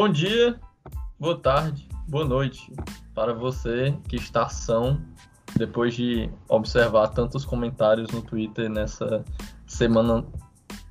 [0.00, 0.60] Bom dia,
[1.18, 2.72] boa tarde, boa noite
[3.16, 5.04] para você que está são
[5.56, 9.24] depois de observar tantos comentários no Twitter nessa
[9.66, 10.24] semana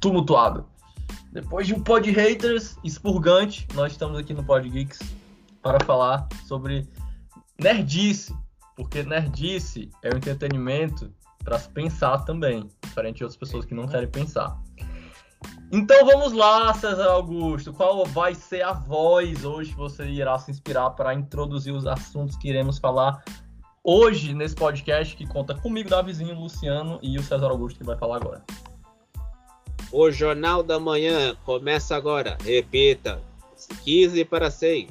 [0.02, 0.66] tumultuada.
[1.32, 5.00] Depois de um pod haters expurgante, nós estamos aqui no Pod Geeks
[5.62, 6.86] para falar sobre
[7.58, 8.36] nerdice,
[8.76, 11.10] porque nerdice é o entretenimento
[11.46, 14.62] para se pensar também, diferente de outras pessoas que não querem pensar.
[15.72, 17.74] Então vamos lá, César Augusto.
[17.74, 22.38] Qual vai ser a voz hoje que você irá se inspirar para introduzir os assuntos
[22.38, 23.22] que iremos falar
[23.84, 28.18] hoje nesse podcast que conta comigo, Davizinho, Luciano e o César Augusto que vai falar
[28.18, 28.44] agora.
[29.92, 32.38] O Jornal da Manhã começa agora.
[32.44, 33.22] Repita:
[33.84, 34.90] 15 para 6.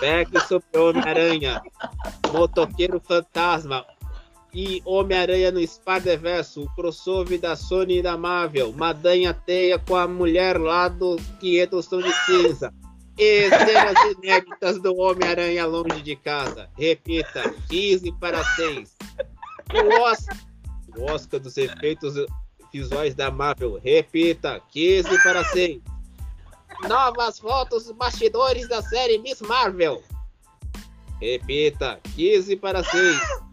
[0.00, 1.62] Pegue sobre Homem-Aranha,
[2.32, 3.84] Motoqueiro Fantasma,
[4.52, 10.08] e Homem-Aranha no Spider-Verse, o crossover da Sony e da Marvel, Madanha Teia com a
[10.08, 12.74] mulher lá do 500 Tons de Cinza,
[13.16, 16.68] e cenas inéditas do Homem-Aranha longe de casa.
[16.76, 18.96] Repita, 15 para 6.
[19.72, 20.38] O Oscar,
[20.96, 22.14] o Oscar dos efeitos
[22.72, 23.78] visuais da Marvel.
[23.82, 25.80] Repita, 15 para 6.
[26.88, 30.02] Novas fotos dos bastidores da série Miss Marvel.
[31.20, 33.49] Repita, 15 para 6.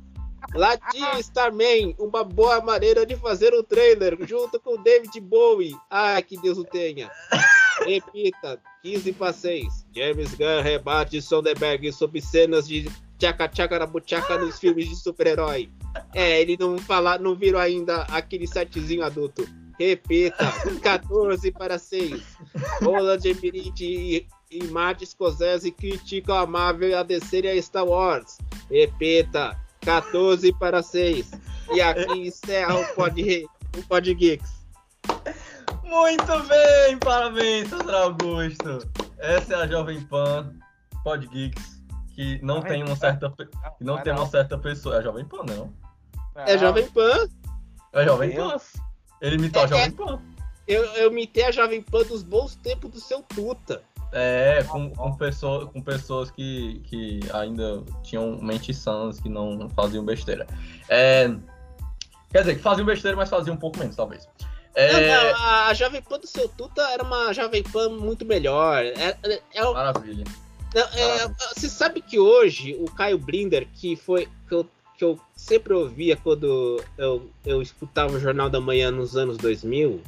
[0.54, 5.76] Latin Starman, uma boa maneira de fazer o um trailer junto com David Bowie.
[5.90, 7.12] Ah, que Deus o tenha.
[7.86, 9.86] Repita, 15 para 6.
[9.96, 15.70] James Gunn rebate Sonderberg sobre cenas de tchaca-tchaca na buchaca nos filmes de super-herói.
[16.14, 19.48] É, ele não fala, não virou ainda aquele sitezinho adulto.
[19.80, 22.22] Repita, 14 para 6.
[22.82, 28.38] Roland Emmerich e, e Martin Scorsese criticam a Marvel, a DC e a Star Wars.
[28.70, 29.56] Repita,
[29.88, 31.32] 14 para 6.
[31.74, 34.58] E aqui encerra o Pod, o pod Geeks.
[35.86, 38.92] Muito bem, parabéns, Sandro Augusto.
[39.18, 40.54] Essa é a Jovem Pan
[41.06, 41.82] Pod Geeks,
[42.14, 43.34] que não tem uma certa,
[43.78, 44.96] que não tem uma certa pessoa.
[44.96, 45.74] É a Jovem Pan, não.
[46.36, 47.30] É Jovem Pan.
[47.94, 48.58] É Jovem Pan.
[49.22, 50.22] Ele imitou é, a Jovem Pan.
[50.68, 53.82] Eu, eu imitei a Jovem Pan dos bons tempos do seu Tuta.
[54.12, 60.04] É, com, com, pessoa, com pessoas que, que ainda tinham mentes sãs, que não faziam
[60.04, 60.48] besteira.
[60.88, 61.30] É,
[62.32, 64.28] quer dizer, que faziam besteira, mas faziam um pouco menos, talvez.
[64.74, 64.92] É...
[64.94, 68.86] Não, não, a Jovem Pan do seu Tuta era uma Jovem Pan muito melhor.
[68.86, 70.24] É, é, é Maravilha.
[70.76, 75.74] É, você sabe que hoje o Caio Blinder, que foi que eu, que eu sempre
[75.74, 80.02] ouvia quando eu, eu escutava o Jornal da Manhã nos anos 2000,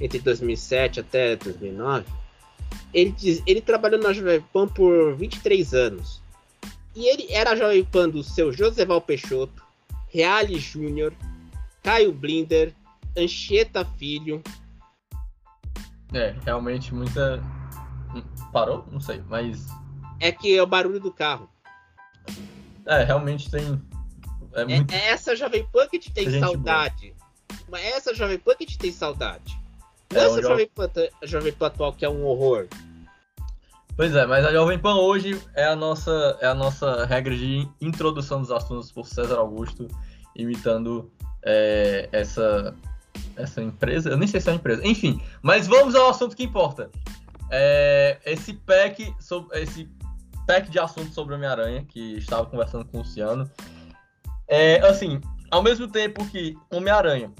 [0.00, 2.06] entre 2007 até 2009,
[2.92, 6.22] ele, diz, ele trabalhou na Jovem Pan por 23 anos.
[6.94, 9.64] E ele era a Jovem Pan do seu Joseval Peixoto,
[10.08, 11.12] Reale Júnior,
[11.82, 12.74] Caio Blinder,
[13.16, 14.42] Anchieta Filho.
[16.12, 17.42] É, realmente muita.
[18.52, 18.86] Parou?
[18.90, 19.66] Não sei, mas.
[20.20, 21.48] É que é o barulho do carro.
[22.86, 23.80] É, realmente tem.
[24.54, 24.92] É, é muito...
[24.92, 27.14] é essa Jovem Pan que te tem saudade.
[27.70, 29.57] Mas essa Jovem Pan que te tem saudade.
[30.14, 30.90] É, essa Jovem, Pan,
[31.24, 32.66] Jovem Pan atual que é um horror.
[33.96, 37.68] Pois é, mas a Jovem Pan hoje é a nossa, é a nossa regra de
[37.80, 39.88] introdução dos assuntos por César Augusto,
[40.36, 41.10] imitando
[41.44, 42.74] é, essa,
[43.36, 44.10] essa empresa.
[44.10, 44.86] Eu nem sei se é uma empresa.
[44.86, 46.90] Enfim, mas vamos ao assunto que importa.
[47.50, 49.88] É, esse pack, sobre, esse
[50.46, 53.50] pack de assuntos sobre Homem-Aranha, que estava conversando com o Luciano.
[54.46, 55.20] É, assim,
[55.50, 57.32] ao mesmo tempo que Homem-Aranha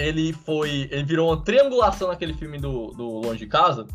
[0.00, 0.88] ele foi.
[0.90, 3.86] Ele virou uma triangulação naquele filme do, do Longe de Casa.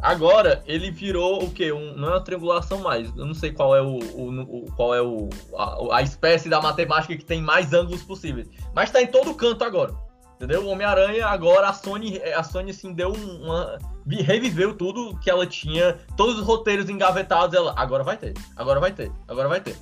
[0.00, 1.72] Agora, ele virou o quê?
[1.72, 3.08] Um, não é uma triangulação mais.
[3.16, 6.60] Eu não sei qual é o, o, o qual é o, a, a, espécie da
[6.60, 8.46] matemática que tem mais ângulos possíveis.
[8.74, 9.94] Mas tá em todo canto agora.
[10.34, 10.64] Entendeu?
[10.64, 13.78] O Homem-Aranha, agora a Sony, a Sony assim, deu uma.
[14.06, 17.56] Reviveu tudo que ela tinha, todos os roteiros engavetados.
[17.56, 19.76] Ela, agora vai ter, agora vai ter, agora vai ter.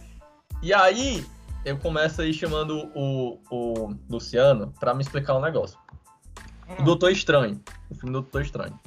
[0.63, 1.27] E aí,
[1.65, 5.79] eu começo aí chamando o, o Luciano para me explicar um negócio.
[6.79, 8.79] O Doutor Estranho, o filme do Doutor Estranho.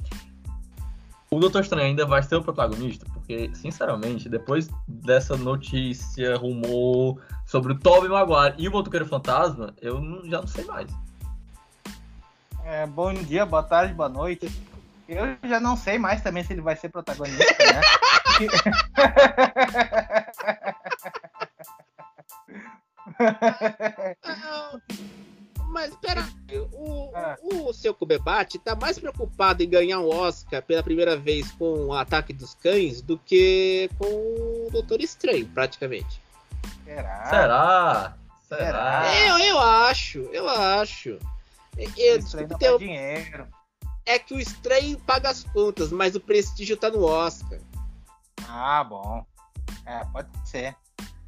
[1.30, 7.72] O Doutor Estranho ainda vai ser o protagonista, porque, sinceramente, depois dessa notícia, rumor sobre
[7.72, 10.90] o Tobey Maguire e o Motoqueiro Fantasma, eu não, já não sei mais.
[12.64, 14.50] É, bom dia, boa tarde, boa noite.
[15.08, 17.80] Eu já não sei mais também se ele vai ser protagonista, né?
[25.70, 26.26] Mas pera,
[26.72, 27.36] o, ah.
[27.42, 31.92] o seu Kubebate tá mais preocupado em ganhar um Oscar pela primeira vez com o
[31.92, 36.22] Ataque dos Cães do que com o Doutor Estranho, praticamente.
[36.84, 37.26] Será?
[37.26, 38.16] Será?
[38.48, 39.14] Será?
[39.26, 41.18] Eu, eu acho, eu acho.
[41.96, 43.46] Eu, desculpa, tem, dinheiro.
[44.06, 47.60] É que o estranho paga as contas, mas o prestígio tá no Oscar.
[48.48, 49.24] Ah, bom.
[49.84, 50.74] É, pode ser.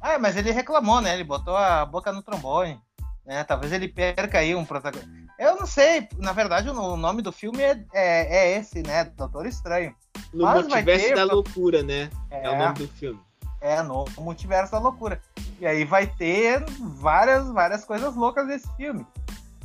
[0.01, 1.13] Ah, mas ele reclamou, né?
[1.13, 2.79] Ele botou a boca no trombone.
[3.25, 3.43] Né?
[3.43, 5.11] Talvez ele perca aí um protagonista.
[5.37, 9.05] Eu não sei, na verdade o nome do filme é, é, é esse, né?
[9.05, 9.95] Doutor Estranho.
[10.33, 12.09] No Mas Multiverso ter- da Loucura, né?
[12.29, 12.45] É.
[12.45, 13.19] É, o nome do filme.
[13.61, 15.21] é no Multiverso da Loucura.
[15.59, 19.05] E aí vai ter várias, várias coisas loucas nesse filme.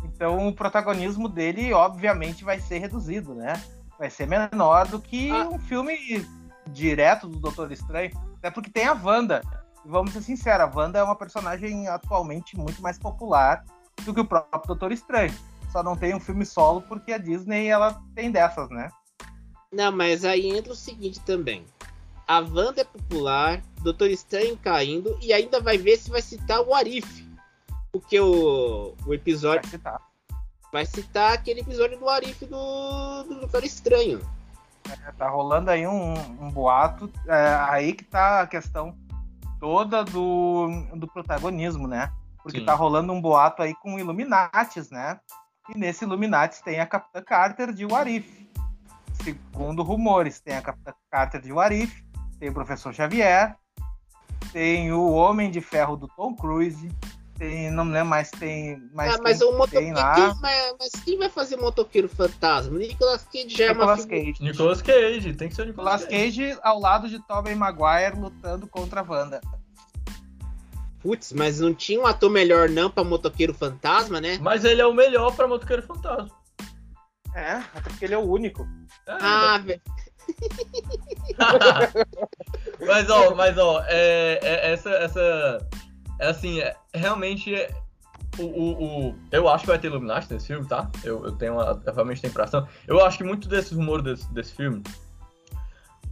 [0.05, 3.55] Então o protagonismo dele, obviamente, vai ser reduzido, né?
[3.99, 5.49] Vai ser menor do que Ah.
[5.49, 6.27] um filme
[6.69, 8.11] direto do Doutor Estranho.
[8.39, 9.41] Até porque tem a Wanda.
[9.89, 13.65] Vamos ser sinceros, a Wanda é uma personagem atualmente muito mais popular
[14.05, 15.35] do que o próprio Doutor Estranho.
[15.71, 18.89] Só não tem um filme solo porque a Disney ela tem dessas, né?
[19.73, 21.65] Não, mas aí entra o seguinte também.
[22.27, 26.75] A Wanda é popular, Doutor Estranho caindo, e ainda vai ver se vai citar o
[26.75, 27.25] Arif.
[27.93, 30.01] Porque o, o episódio Vai citar.
[30.73, 34.21] vai citar aquele episódio do Arif do, do Doutor Estranho.
[34.91, 37.11] É, Tá rolando aí um, um boato.
[37.29, 38.97] é, aí que tá a questão
[39.61, 42.13] toda do, do protagonismo, né?
[42.43, 42.65] Porque Sim.
[42.65, 45.19] tá rolando um boato aí com Illuminatis, né?
[45.69, 48.49] E nesse Illuminatis tem a Capitã Carter de Warif.
[49.15, 52.05] Segundo rumores, tem a Capitã Carter de Warif,
[52.39, 53.57] tem o Professor Xavier,
[54.53, 56.89] tem o Homem de Ferro do Tom Cruise,
[57.39, 59.59] tem, não me lembro mais, tem mais ah, mas quem o tem
[59.93, 59.97] motoqueiro.
[59.97, 62.79] lá, mas, mas quem vai fazer motoqueiro fantasma?
[62.79, 64.35] Nicolas Cage já é uma Nicolas Cage.
[64.41, 68.67] Nicolas Cage, tem que ser o Nicolas Nicolas Cage ao lado de Tobey Maguire lutando
[68.67, 69.41] contra a Wanda.
[71.01, 74.39] Putz, mas não tinha um ator melhor não pra motoqueiro fantasma, né?
[74.41, 76.31] Mas ele é o melhor pra Motoqueiro Fantasma.
[77.33, 78.67] É, até porque ele é o único.
[79.07, 79.81] É, Ah, velho.
[82.85, 85.69] mas ó, mas ó, é, é- essa, essa,
[86.19, 87.71] é assim, é- realmente é-
[88.39, 90.91] o, o, o- eu acho que vai ter Illuminati nesse filme, tá?
[91.03, 92.67] Eu, eu tenho uma, eu realmente tenho impressão.
[92.87, 94.83] Eu acho que muito desses rumores desse, desse filme,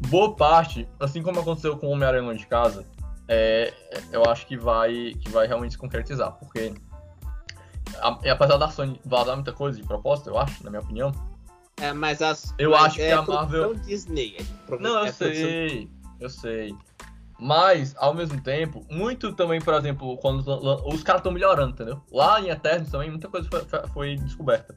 [0.09, 2.87] boa parte, assim como aconteceu com o Homem-Aranha Longe de Casa,
[3.29, 3.73] é,
[4.13, 6.75] eu acho que vai, que vai realmente se concretizar, porque
[8.01, 11.13] a- apesar da Sony vazar muita coisa de propósito, eu acho, na minha opinião,
[11.81, 14.37] É, mas as, Eu mas acho que é a produção Marvel- Disney.
[14.39, 15.91] É pro- Não, eu é sei,
[16.21, 16.77] eu sei.
[17.47, 22.01] Mas, ao mesmo tempo, muito também, por exemplo, quando lan- os caras estão melhorando, entendeu?
[22.11, 24.75] Lá em Eternos também, muita coisa foi, foi- descoberta.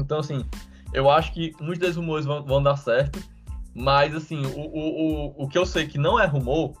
[0.00, 0.46] Então, assim,
[0.94, 3.22] eu acho que muitos desses rumores vão, vão dar certo.
[3.74, 6.72] Mas, assim, o, o, o, o que eu sei que não é rumor,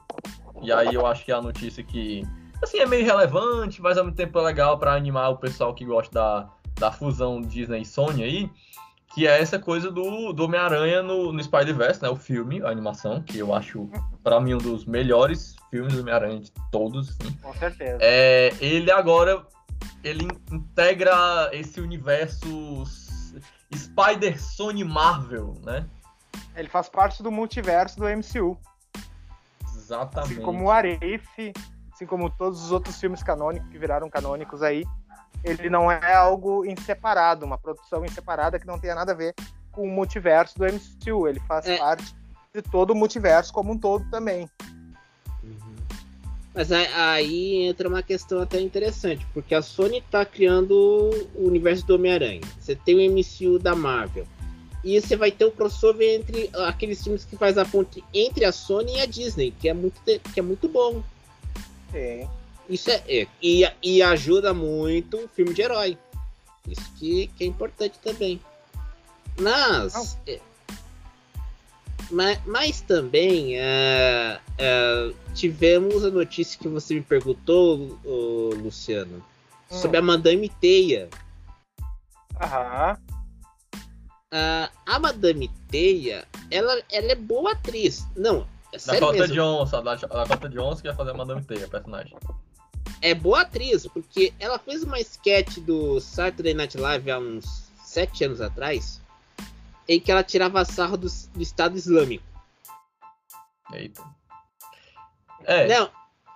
[0.62, 2.22] e aí eu acho que é a notícia que,
[2.62, 5.84] assim, é meio relevante, mas ao mesmo tempo é legal pra animar o pessoal que
[5.84, 8.50] gosta da, da fusão Disney e Sony aí,
[9.14, 12.08] que é essa coisa do, do Homem-Aranha no, no Spider-Verse, né?
[12.08, 13.88] O filme, a animação, que eu acho,
[14.24, 17.32] pra mim, um dos melhores filmes do Homem-Aranha de todos, assim.
[17.36, 17.98] Com certeza.
[18.00, 19.46] É, ele agora,
[20.02, 22.82] ele integra esse universo
[23.72, 25.86] Spider-Sony Marvel, né?
[26.56, 28.58] Ele faz parte do multiverso do MCU.
[29.76, 30.34] Exatamente.
[30.34, 31.52] Assim como o Arif,
[31.92, 34.84] assim como todos os outros filmes canônicos que viraram canônicos aí,
[35.42, 39.14] ele não é algo em separado, uma produção em separada que não tenha nada a
[39.14, 39.34] ver
[39.72, 41.26] com o multiverso do MCU.
[41.28, 41.76] Ele faz É.
[41.76, 42.14] parte
[42.54, 44.48] de todo o multiverso como um todo também.
[45.42, 45.74] Uhum.
[46.54, 50.72] Mas aí, entra uma questão até interessante, porque a Sony tá criando
[51.34, 52.42] o universo do Homem-Aranha.
[52.60, 54.24] Você tem o MCU da Marvel.
[54.84, 58.52] E você vai ter o crossover entre aqueles filmes que faz a ponte entre a
[58.52, 61.02] Sony e a Disney, que é muito, que é muito bom.
[61.90, 62.28] Sim.
[62.68, 63.02] Isso é.
[63.08, 65.98] é, e, e ajuda muito o filme de herói.
[66.68, 68.40] Isso que, que é importante também.
[69.38, 70.18] Mas.
[70.26, 70.40] é,
[72.10, 79.22] mas, mas também é, é, tivemos a notícia que você me perguntou, ô, Luciano,
[79.70, 79.78] Hum.
[79.78, 81.08] sobre a Madame Teia.
[82.40, 82.98] Aham.
[84.30, 88.04] Ah, a Madame Teia, ela, ela é boa atriz.
[88.16, 89.34] Não, é sério Dakota mesmo.
[89.34, 92.16] Johnson, a Dakota Johnson que vai fazer a Madame Teia, a personagem.
[93.04, 98.24] É boa atriz, porque ela fez uma sketch do Saturday Night Live há uns sete
[98.24, 99.00] anos atrás,
[99.86, 102.24] em que ela tirava sarro do, do Estado Islâmico.
[103.72, 104.02] Eita.
[105.44, 105.90] É, Não,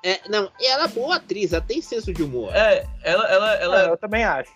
[0.05, 2.55] é, não, ela é boa atriz, ela tem senso de humor.
[2.55, 4.53] é, ela, ela, ela, É, eu também acho.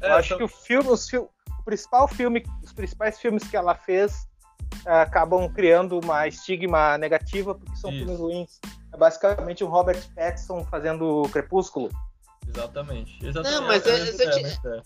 [0.00, 3.42] é, eu acho são- que o filme, os fil- o principal filme, os principais filmes
[3.48, 4.28] que ela fez
[4.86, 7.98] eh, acabam criando uma estigma negativa porque são Isso.
[8.04, 8.60] filmes ruins.
[8.92, 11.90] É basicamente um Robert Pattinson fazendo Crepúsculo.
[12.48, 13.18] Exatamente.
[13.24, 13.60] exatamente.
[13.60, 14.82] Não, mas é, é- é, você é, é.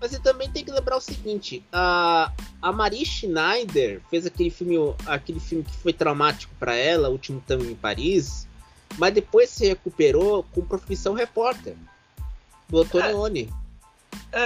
[0.00, 4.76] Mas você também tem que lembrar o seguinte: a, a Marie Schneider fez aquele filme,
[5.06, 8.46] aquele filme que foi traumático pra ela, O Último Tango em Paris,
[8.98, 11.76] mas depois se recuperou com Profissão Repórter,
[12.68, 13.52] do Antonioni.
[14.32, 14.40] É,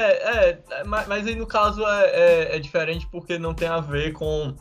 [0.50, 3.80] é, é, ma- mas aí no caso é, é, é diferente porque não tem a
[3.80, 4.54] ver com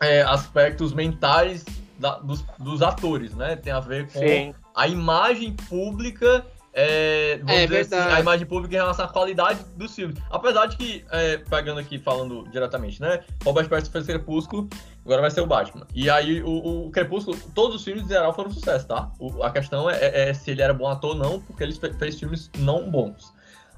[0.00, 1.64] é, aspectos mentais
[1.98, 3.56] da- dos, dos atores, né?
[3.56, 4.54] Tem a ver com Sim.
[4.74, 6.44] a imagem pública.
[6.78, 10.18] É, vamos É dizer assim, a imagem pública em relação à qualidade dos filmes.
[10.30, 13.24] Apesar de que, é, pegando aqui, falando diretamente, né?
[13.42, 14.68] Robert Pattinson fez Crepúsculo,
[15.02, 15.86] agora vai ser o Batman.
[15.94, 19.10] E aí, o, o Crepúsculo, todos os filmes em geral foram um sucesso, tá?
[19.18, 21.72] O- a questão é, é- é se ele era bom ator ou não, porque ele
[21.72, 23.32] fe- fez filmes não bons.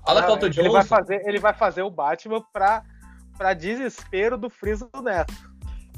[0.04, 2.82] A Dakota Não, ele, vai fazer, ele vai fazer o Batman pra,
[3.36, 5.47] pra desespero do Friso Neto.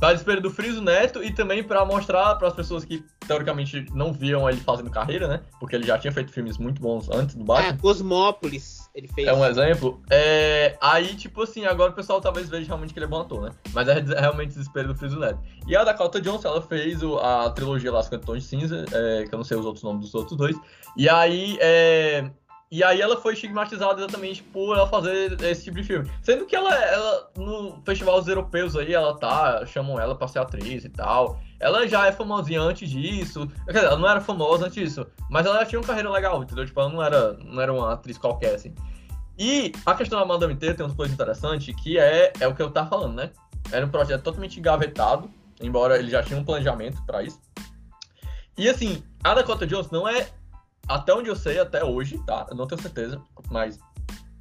[0.00, 4.12] Para desespero do Friso Neto e também para mostrar para as pessoas que teoricamente não
[4.12, 5.40] viam ele fazendo carreira, né?
[5.60, 7.68] Porque ele já tinha feito filmes muito bons antes do Batman.
[7.68, 9.28] É, Cosmópolis, ele fez.
[9.28, 10.00] É um exemplo.
[10.10, 13.42] É, aí, tipo assim, agora o pessoal talvez veja realmente que ele é bom ator,
[13.42, 13.50] né?
[13.72, 15.38] Mas é des- realmente desespero do Friso Neto.
[15.66, 19.36] E a Dakota Johnson, ela fez a trilogia 50 Tons de Cinza, é, que eu
[19.36, 20.56] não sei os outros nomes dos outros dois.
[20.96, 22.30] E aí, é,
[22.70, 26.10] e aí ela foi estigmatizada exatamente por ela fazer esse tipo de filme.
[26.22, 30.84] Sendo que ela, ela no festivais europeus aí, ela tá, chamam ela pra ser atriz
[30.84, 31.40] e tal.
[31.58, 33.50] Ela já é famosinha antes disso.
[33.66, 36.64] Quer dizer, ela não era famosa antes disso, mas ela tinha uma carreira legal, entendeu?
[36.64, 38.72] Tipo, ela não era, não era uma atriz qualquer, assim.
[39.36, 42.62] E a questão da Madame T tem uma coisa interessante que é, é o que
[42.62, 43.30] eu tava falando, né?
[43.72, 45.28] Era um projeto totalmente engavetado,
[45.60, 47.40] embora ele já tinha um planejamento pra isso.
[48.56, 50.28] E assim, a Dakota Johnson não é,
[50.94, 52.46] até onde eu sei, até hoje, tá?
[52.50, 53.20] Eu não tenho certeza,
[53.50, 53.78] mas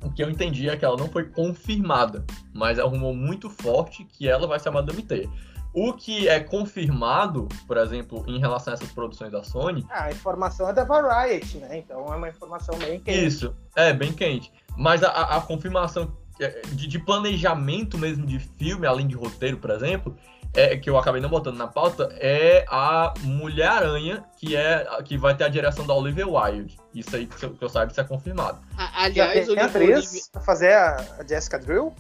[0.04, 3.50] o que eu entendi é que ela não foi confirmada, mas é um rumor muito
[3.50, 5.30] forte que ela vai ser a Madame T.
[5.74, 10.12] O que é confirmado, por exemplo, em relação a essas produções da Sony, Ah, a
[10.12, 11.78] informação é da Variety, né?
[11.78, 13.26] Então é uma informação bem quente.
[13.26, 14.52] Isso, é, bem quente.
[14.76, 19.70] Mas a, a- confirmação é, de, de planejamento mesmo de filme, além de roteiro, por
[19.70, 20.16] exemplo,
[20.54, 25.36] é, que eu acabei não botando na pauta, é a Mulher-Aranha, que, é, que vai
[25.36, 26.78] ter a direção da Olivia Wilde.
[26.94, 28.60] Isso aí, que eu, que eu saiba, isso é confirmado.
[28.78, 31.94] A- aliás, tem o atriz pra fazer a, a Jessica Drill?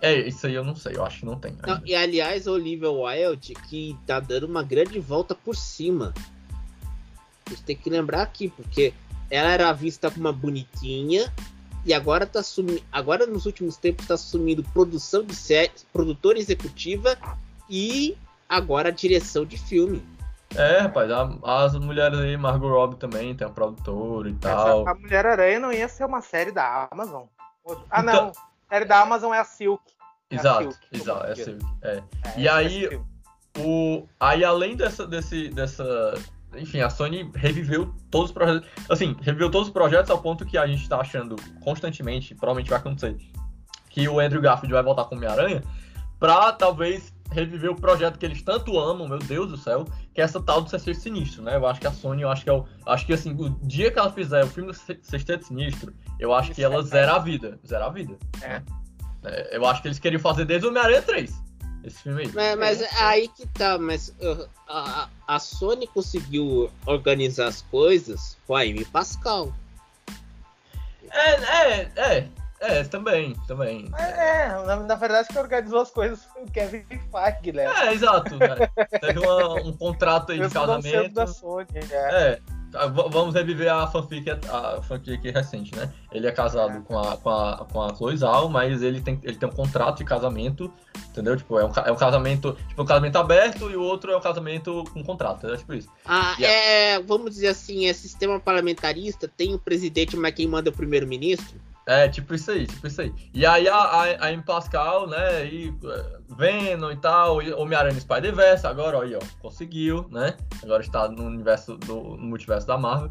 [0.00, 1.56] É, isso aí eu não sei, eu acho que não tem.
[1.66, 6.12] Não, e aliás, a Olivia Wilde, que tá dando uma grande volta por cima.
[7.46, 8.92] A gente tem que lembrar aqui, porque
[9.30, 11.32] ela era vista como uma bonitinha
[11.84, 12.82] e agora tá assumindo.
[12.92, 17.16] Agora nos últimos tempos tá assumindo produção de série, produtora executiva
[17.68, 18.16] e
[18.48, 20.02] agora direção de filme.
[20.56, 24.82] É, rapaz, a- as mulheres aí, Margot Robbie também, tem a produtora e tal.
[24.82, 27.24] Essa- a Mulher-Aranha não ia ser uma série da Amazon.
[27.90, 28.32] Ah, Então- não.
[28.70, 29.82] A série da Amazon é a Silk.
[30.30, 31.60] é a Exato, Silk, exato, é desculpa.
[31.60, 31.88] Silk, é.
[31.90, 33.04] É, E aí- é a Silk.
[33.60, 35.84] O, aí, além dessa, desse, dessa.
[36.56, 38.68] Enfim, a Sony reviveu todos os projetos.
[38.88, 42.78] Assim, reviveu todos os projetos ao ponto que a gente tá achando constantemente, provavelmente vai
[42.78, 43.16] acontecer,
[43.90, 45.62] que o Andrew Garfield vai voltar com Homem-Aranha,
[46.18, 50.24] pra talvez reviver o projeto que eles tanto amam, meu Deus do céu, que é
[50.24, 51.56] essa tal do Sexteto Sinistro, né?
[51.56, 52.64] Eu acho que a Sony, eu acho que é o.
[52.86, 56.32] Acho que assim, o dia que ela fizer o filme do Se- Sexteto Sinistro, eu
[56.32, 57.58] acho que ela zera a vida.
[57.66, 58.16] Zera a vida.
[58.40, 58.62] É.
[59.24, 61.32] É, Eu acho que eles queriam fazer desde o Homem-Aranha 3.
[61.82, 62.32] Esse filme aí.
[62.32, 68.38] Mas, mas é aí que tá, mas uh, a, a Sony conseguiu organizar as coisas
[68.46, 69.52] com a Amy Pascal.
[71.10, 72.28] É, é, é,
[72.66, 73.90] é, também, também.
[73.98, 77.64] É, na, na verdade, quem organizou as coisas foi o Kevin Feige, né?
[77.86, 78.48] É, exato, né?
[79.00, 81.14] Teve uma- um contrato aí de casamento.
[81.14, 81.66] da Sony.
[81.90, 82.40] É.
[82.76, 85.92] É, v- vamos reviver a fanfic, a fanfic recente, né?
[86.10, 86.80] Ele é casado É.
[86.80, 89.98] com a, com a, com a Chloe Zhao, mas ele tem, ele tem um contrato
[89.98, 90.72] de casamento,
[91.08, 91.36] entendeu?
[91.36, 94.20] Tipo, é um, é um casamento, tipo, um casamento aberto e o outro é um
[94.20, 95.56] casamento com contrato, entendeu?
[95.56, 95.88] Tipo isso.
[96.04, 96.46] Ah, Yeah.
[96.58, 100.74] é, vamos dizer assim, é sistema parlamentarista, tem o presidente, mas quem manda é o
[100.74, 101.56] primeiro-ministro?
[101.86, 103.12] É, tipo isso aí, tipo isso aí.
[103.34, 108.66] E aí a, a, a Amy Pascal, né, e é, Venom e tal, Homem-Aranha Spider-Verse,
[108.66, 110.34] agora, ó, aí, ó, conseguiu, né?
[110.62, 113.10] Agora está no universo do no multiverso da Marvel.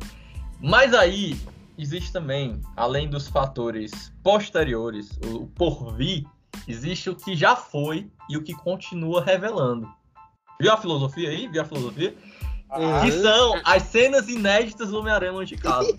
[0.59, 1.39] Mas aí
[1.77, 6.25] existe também, além dos fatores posteriores, o por vir,
[6.67, 9.87] existe o que já foi e o que continua revelando.
[10.59, 11.47] Viu a filosofia aí?
[11.47, 12.15] Viu a filosofia?
[12.69, 15.95] Ah, Que são as cenas inéditas do Homem-Aranha longe de casa.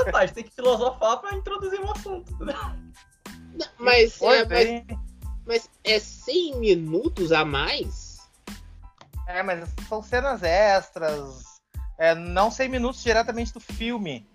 [0.00, 2.32] É, rapaz, tem que filosofar pra introduzir um assunto.
[2.38, 2.76] Não,
[3.78, 4.86] Mas, foi é, mas, bem.
[5.46, 8.18] mas é 100 minutos a mais?
[9.26, 11.44] É, mas são cenas extras.
[11.98, 14.26] É, não 100 minutos diretamente do filme,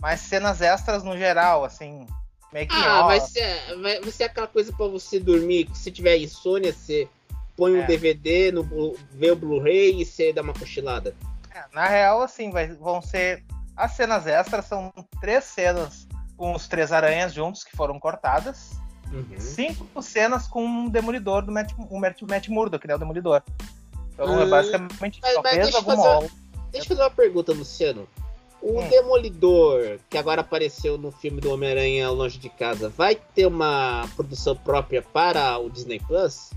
[0.00, 2.06] mas cenas extras no geral, assim.
[2.52, 6.18] Meio que Ah, vai ser, vai, vai ser aquela coisa pra você dormir, se tiver
[6.18, 7.08] insônia, você
[7.56, 7.86] põe um É.
[7.86, 8.62] DVD, no,
[9.12, 11.14] vê o Blu-ray e você dá uma cochilada.
[11.54, 13.44] é, Na real, assim, vai, vão ser.
[13.76, 18.72] As cenas extras são três cenas com os três aranhas juntos que foram cortadas.
[19.12, 19.26] Uhum.
[19.38, 22.94] Cinco cenas com um demolidor do Matt, o Matt, Matt Murdock, né?
[22.94, 23.42] O demolidor.
[24.14, 26.28] Então é Hum, basicamente mas- mas deixa alguma fazer- aula.
[26.70, 28.08] Deixa eu fazer uma pergunta, Luciano.
[28.62, 28.88] O Hum.
[28.88, 34.54] Demolidor, que agora apareceu no filme do Homem-Aranha Longe de Casa, vai ter uma produção
[34.56, 36.50] própria para o Disney Plus?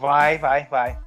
[0.00, 0.98] Vai, vai, vai.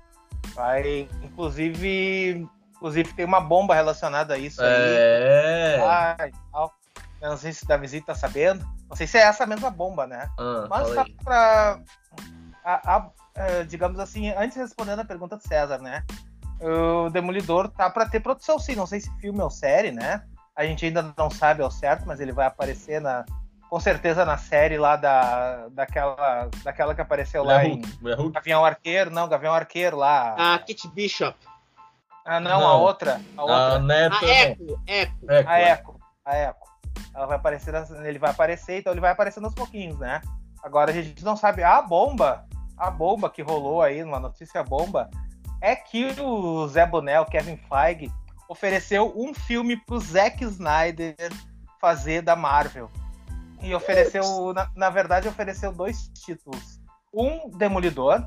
[0.53, 1.09] Vai.
[1.23, 2.47] Inclusive,
[2.81, 4.67] inclusive tem uma bomba relacionada a isso aí.
[4.67, 5.77] É.
[5.79, 6.73] Vai, e tal.
[7.21, 8.65] Eu não sei se o Davizinho tá sabendo.
[8.89, 10.27] Não sei se é essa mesma bomba, né?
[10.39, 11.15] Ah, Mas tá aí.
[11.23, 11.79] pra.
[12.65, 16.03] a- a- é, digamos assim, antes respondendo a pergunta do César, né?
[16.59, 20.23] O Demolidor tá pra ter produção sim, não sei se filme ou série, né?
[20.55, 23.23] A gente ainda não sabe ao certo, mas ele vai aparecer na.
[23.69, 28.33] Com certeza na série lá da, daquela, daquela que apareceu lá em Hulk, Mulher Hulk.
[28.33, 30.35] Gavião Arqueiro, não, Gavião Arqueiro lá.
[30.55, 31.37] A Kit Bishop.
[32.25, 32.67] Ah, não, Não.
[32.67, 33.21] a outra.
[33.35, 33.75] A outra.
[33.75, 34.15] A neta.
[34.15, 35.17] A Echo, Echo.
[35.27, 35.99] Echo, A Echo.
[36.25, 36.71] A Echo.
[37.13, 37.73] Ela vai aparecer,
[38.05, 40.21] ele vai aparecer, então ele vai aparecendo aos pouquinhos, né?
[40.63, 41.63] Agora a gente não sabe.
[41.63, 42.45] A bomba,
[42.77, 45.09] a bomba que rolou aí, uma notícia bomba,
[45.59, 48.11] é que o Zé Boné, o Kevin Feige,
[48.47, 51.15] ofereceu um filme pro Zack Snyder
[51.79, 52.89] fazer da Marvel.
[53.61, 56.79] E ofereceu, na, na verdade, ofereceu dois títulos.
[57.13, 58.25] Um Demolidor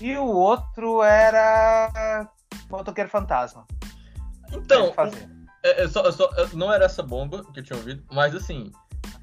[0.00, 2.28] e o outro era
[2.70, 3.66] Motoqueiro Fantasma.
[4.52, 4.92] Então.
[5.62, 8.34] É, é só, é só- é- não era essa bomba que eu tinha ouvido, mas
[8.34, 8.70] assim,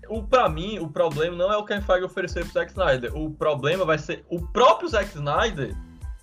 [0.10, 3.16] o, pra mim, o problema não é o Ken Feige oferecer pro Zack Snyder.
[3.18, 5.75] O problema vai ser o próprio Zack Snyder,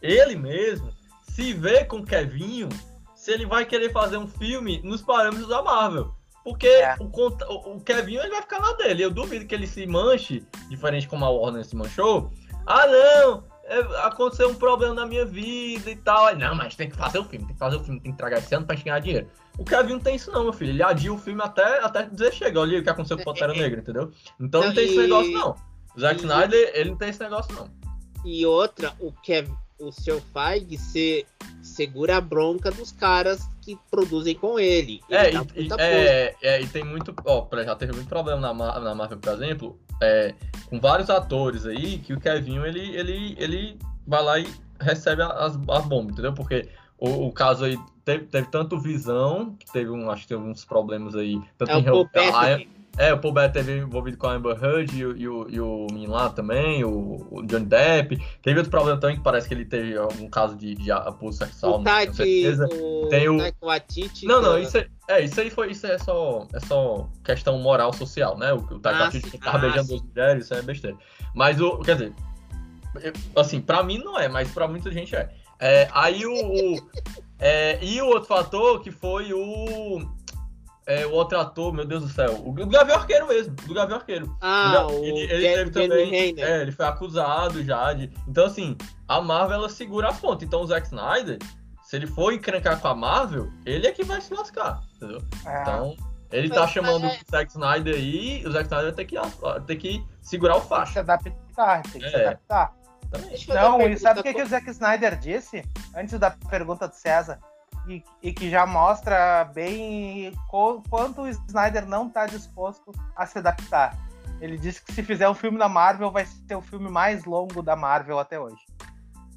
[0.02, 0.90] ele mesmo,
[1.22, 2.68] se ver com o Kevinho,
[3.14, 6.14] se ele vai querer fazer um filme nos parâmetros da Marvel.
[6.44, 6.96] Porque É.
[7.00, 9.04] o, o, o Kevinho ele vai ficar na dele.
[9.04, 12.30] Eu duvido que ele se manche, diferente como a Warner se manchou.
[12.66, 13.44] Ah, não!
[13.64, 16.26] É, aconteceu um problema na minha vida e tal.
[16.26, 18.16] Aí, não, mas tem que fazer o filme, tem que fazer o filme, tem que
[18.16, 19.28] entregar esse ano pra gente ganhar dinheiro.
[19.58, 20.70] O Kevin não tem isso não, meu filho.
[20.70, 22.60] Ele adia o filme até, até dizer chega.
[22.60, 24.10] Olha o que aconteceu com o Pantera Negra, entendeu?
[24.40, 25.56] Então não tem esse negócio não.
[25.96, 27.68] O Zack e- Snyder, ele não tem esse negócio não.
[28.24, 31.26] E outra, o Kev, o seu Feige se
[31.60, 35.00] segura a bronca dos caras que produzem com ele.
[35.08, 37.14] Ele É, e, é, é, e tem muito.
[37.24, 40.34] Ó, já teve muito problema na, na Marvel, por exemplo, é,
[40.68, 44.46] com vários atores aí, que o Kevinho ele, ele, ele vai lá e
[44.80, 46.34] recebe as, as bombas, entendeu?
[46.34, 50.42] Porque o, o caso aí teve, teve tanto visão, que teve um, acho que teve
[50.42, 51.40] uns problemas aí.
[51.56, 52.81] Tanto É em Paul Hell- a- Bettany.
[52.98, 55.60] É, o Paul Bettany teve envolvido com a Amber Heard e, o- e o, e
[55.60, 58.20] o menino lá também, o, o Johnny Depp.
[58.42, 61.74] Teve outro problema também, que parece que ele teve algum caso de, de abuso sexual,
[61.74, 62.68] O não Taiki, certeza.
[62.70, 65.96] o Tem o- Waititi, Não, não, que- isso, é, é, isso aí foi, isso é
[65.98, 68.52] só, é só questão moral social, né?
[68.52, 69.88] O, o Taika Ah, Waititi Ah, beijando sim.
[69.96, 70.96] duas mulheres, isso é besteira.
[71.34, 72.12] Mas o, quer dizer,
[73.34, 75.30] assim, pra mim não é, mas pra muita gente é.
[75.58, 76.32] É, aí o,
[76.76, 76.88] o-
[77.38, 80.00] é, e o outro fator que foi o,
[80.86, 83.98] é, o outro ator, meu Deus do céu, o do Gavião Arqueiro mesmo, do Gavião
[83.98, 84.36] Arqueiro.
[84.40, 88.76] Ah, ele, o ele Jeremy teve também, é, ele foi acusado já de, então assim,
[89.08, 91.38] a Marvel ela segura a ponta, então o Zack Snyder,
[91.84, 95.20] se ele for encrencar com a Marvel, ele é que vai se lascar, entendeu?
[95.46, 95.62] É.
[95.62, 95.96] Então,
[96.32, 99.16] ele Mas- tá chamando mas- o Zack Snyder aí, o Zack Snyder vai ter que,
[99.66, 100.98] ter que segurar o Tem que se facho.
[100.98, 102.26] adaptar, tem que se É.
[102.28, 102.72] adaptar.
[103.12, 105.62] Fazer uma Não, e sabe o que, que o Zack Snyder disse?
[105.94, 107.38] Antes da pergunta do César.
[107.88, 113.38] E, e que já mostra bem co- quanto o Snyder não está disposto a se
[113.38, 113.98] adaptar.
[114.40, 117.62] Ele disse que se fizer um filme da Marvel, vai ser o filme mais longo
[117.62, 118.60] da Marvel até hoje.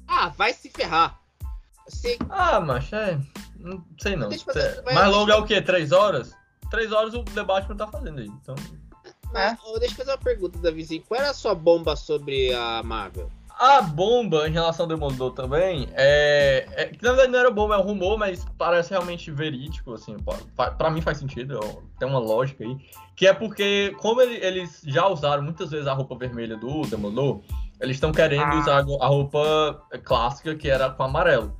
[0.06, 1.18] Ah, vai se ferrar.
[1.88, 3.18] Se- Ah, macho, é.
[3.58, 4.30] Não sei não.
[4.32, 5.60] Fazer- vai- Mais longo é o quê?
[5.60, 6.32] Três horas?
[6.70, 8.26] Três horas o debate não tá fazendo aí.
[8.26, 8.54] Então.
[9.32, 11.02] mas, ô, deixa eu fazer uma pergunta, Davizinho.
[11.06, 13.28] Qual era a sua bomba sobre a Marvel?
[13.58, 16.84] A bomba em relação ao Demolidor também é, é.
[16.86, 20.14] Que na verdade não era bomba, é um rumor, mas parece realmente verídico, assim.
[20.76, 21.58] Pra mim faz sentido,
[21.98, 22.76] tem uma lógica aí.
[23.14, 27.40] Que é porque, como ele- eles já usaram muitas vezes a roupa vermelha do Demolidor,
[27.80, 28.58] eles estão querendo Ah.
[28.58, 31.56] usar a roupa clássica que era com amarelo.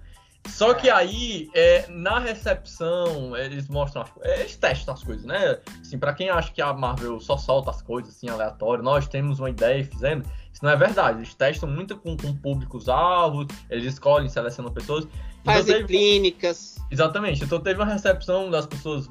[0.48, 5.59] Só que aí, é, na recepção, eles mostram, as, é, eles testam as coisas, né?
[5.80, 9.40] Assim, pra quem acha que a Marvel só solta as coisas assim, aleatório, nós temos
[9.40, 11.19] uma ideia e fizemos, isso não é verdade.
[11.19, 15.05] Eles testam muito com, com públicos-alvos, eles escolhem, selecionam pessoas.
[15.42, 16.77] Então, Fazem teve- clínicas.
[16.90, 17.45] Exatamente.
[17.45, 19.07] Então teve uma recepção das pessoas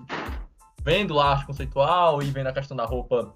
[0.83, 3.33] vendo lá a arte conceitual e vendo a questão da roupa.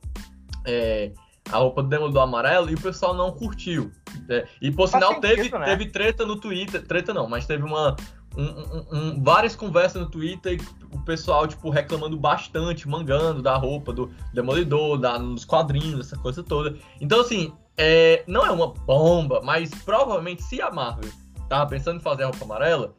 [0.65, 1.11] é,
[1.51, 3.91] a roupa do Demolidor amarelo e o pessoal não curtiu.
[4.27, 5.65] É, e por Faz sinal teve, sentido, né?
[5.65, 6.85] teve treta no Twitter.
[6.85, 7.95] Treta não, mas teve uma.
[8.37, 13.55] um- um- um- várias conversas no Twitter e o pessoal, tipo, reclamando bastante, mangando da
[13.55, 16.77] roupa do Demolidor, da, nos quadrinhos, essa coisa toda.
[17.01, 21.09] Então, assim, é, não é uma bomba, mas provavelmente se a Marvel
[21.47, 22.93] tava pensando em fazer a roupa amarela,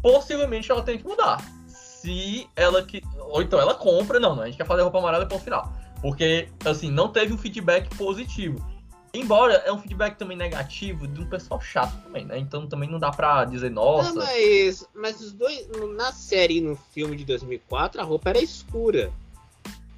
[0.00, 1.38] possivelmente ela tem que mudar.
[1.68, 3.02] Se ela que.
[3.18, 5.70] Ou então ela compra, não, não, a gente quer fazer a roupa amarela por final.
[6.00, 8.64] Porque, assim, não teve um feedback positivo.
[9.12, 12.36] Embora é um feedback também negativo de um pessoal chato também, né?
[12.38, 14.08] Então também não dá pra dizer, nossa.
[14.12, 18.38] Não, mas, mas os dois, na série e no filme de 2004, a roupa era
[18.40, 19.12] escura.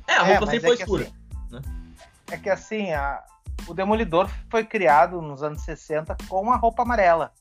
[0.07, 1.05] É, a É, roupa mas sempre é foi que escura.
[1.05, 1.63] assim,
[2.31, 3.25] É que assim, a-
[3.67, 7.33] o Demolidor foi criado nos anos 60 com a roupa amarela.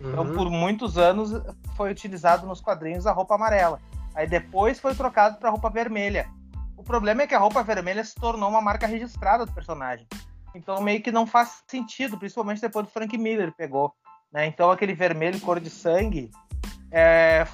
[0.00, 0.34] Então, Uhum.
[0.34, 1.30] por muitos anos,
[1.76, 3.80] foi utilizado nos quadrinhos a roupa amarela.
[4.14, 6.28] Aí depois foi trocado para roupa vermelha.
[6.76, 10.06] O problema é que a roupa vermelha se tornou uma marca registrada do personagem.
[10.54, 13.92] Então, meio que não faz sentido, principalmente depois do Frank Miller pegou.
[14.32, 14.46] Né?
[14.46, 16.30] Então, aquele vermelho cor de sangue
[16.90, 17.44] é,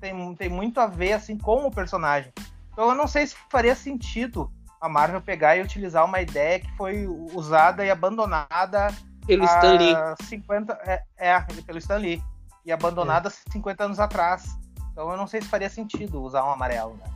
[0.00, 2.32] tem, tem muito a ver assim com o personagem.
[2.72, 4.52] Então, eu não sei se faria sentido
[4.86, 8.88] a Marvel pegar e utilizar uma ideia que foi usada e abandonada
[9.26, 9.94] Pelo Stan Lee.
[9.94, 12.22] há 50, é, é, pelo Stan Lee.
[12.64, 14.56] E abandonada 50 anos atrás.
[14.92, 17.06] Então eu não sei se faria sentido usar um amarelo, né?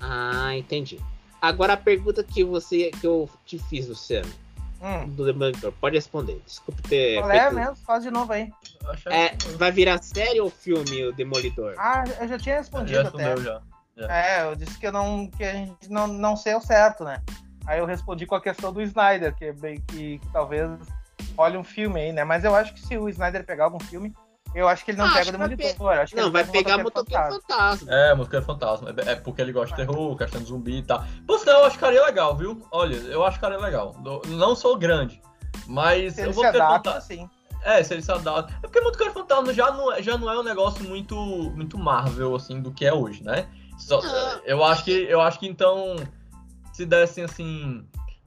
[0.00, 1.00] Ah, entendi.
[1.40, 4.30] Agora a pergunta que você que eu te fiz, Luciano,
[4.80, 6.40] Hum, do Demolidor, pode responder.
[6.44, 7.18] Desculpe ter.
[7.20, 7.76] qual é mesmo?
[7.76, 8.52] Faz de novo aí.
[9.06, 11.74] É, vai virar série ou filme o Demolidor?
[11.78, 13.24] Ah, eu já tinha já respondido até.
[13.24, 13.62] respondeu já.
[13.98, 17.22] É, eu disse que eu não que a gente não, não sei ao certo, né?
[17.66, 20.70] Aí eu respondi com a questão do Snyder, que é bem que, que talvez
[21.36, 22.22] olhe um filme aí, né?
[22.24, 24.14] Mas eu acho que se o Snyder pegar algum filme,
[24.54, 25.92] eu acho que ele não Ah, pega acho o que vai Demolidor.
[25.98, 27.78] Acho que Não, ele vai pegar Motoqueiro Motoqueiro Fantasma.
[27.78, 27.94] Fantasma.
[27.94, 28.94] É, música fantasma.
[29.06, 31.04] É é porque ele gosta de terror, questão de zumbi e tal.
[31.26, 32.66] Por sinal, eu acho que ficaria legal, viu?
[32.70, 33.92] Olha, eu acho que ficaria legal.
[33.94, 35.20] Do- Não sou grande,
[35.66, 37.00] mas Se eu vou adapta, fantasma.
[37.00, 37.30] sim.
[37.64, 38.54] É, se ele se adapta.
[38.62, 42.34] É porque Motoqueiro Fantasma já não, é- já não é um negócio muito, muito Marvel,
[42.36, 43.48] assim, do que é hoje, né?
[43.78, 44.40] Só- Ah.
[44.44, 45.96] eu acho que eu acho que então
[46.72, 47.84] se dessem assim,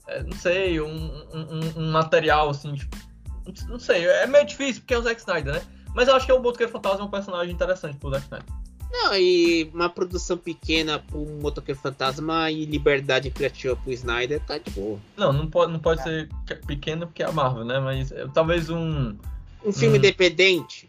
[0.08, 0.88] é, não sei, um,
[1.34, 2.98] um- um- material assim, tipo,
[3.68, 5.62] não sei, é meio difícil porque é o Zack Snyder, né?
[5.94, 8.48] Mas eu acho que o Motoqueiro Fantasma é um personagem interessante pro Zack Snyder.
[8.92, 14.72] Não, e uma produção pequena pro Motoqueiro Fantasma e liberdade criativa pro Snyder, tá de
[14.72, 14.98] boa.
[15.16, 15.82] Não, não pode, não É.
[15.82, 17.80] pode ser que- pequeno porque é a Marvel, né?
[17.80, 19.16] Mas é, talvez um.
[19.64, 20.89] Um filme independente.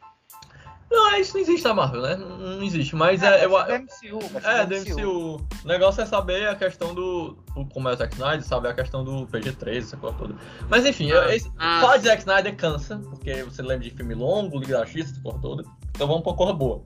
[0.91, 2.17] Não, é, isso não existe na Marvel, né?
[2.17, 2.97] Não, não existe.
[2.97, 5.37] Mas É, é, eu, do MCU, É, do do MCU.
[5.65, 7.37] O negócio é saber a questão do.
[7.73, 10.35] Como é o Zack Snyder, saber a questão do PG-13, essa coisa toda.
[10.69, 11.81] Mas enfim, eu- esse, Ah.
[11.81, 15.21] falar de Zack Snyder cansa, porque você lembra de filme longo, Liga da Justiça, essa
[15.23, 15.65] coisa toda.
[15.91, 16.83] Então vamos pra coisa boa.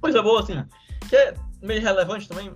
[0.00, 0.64] Coisa boa, assim,
[1.08, 2.54] que é meio relevante também,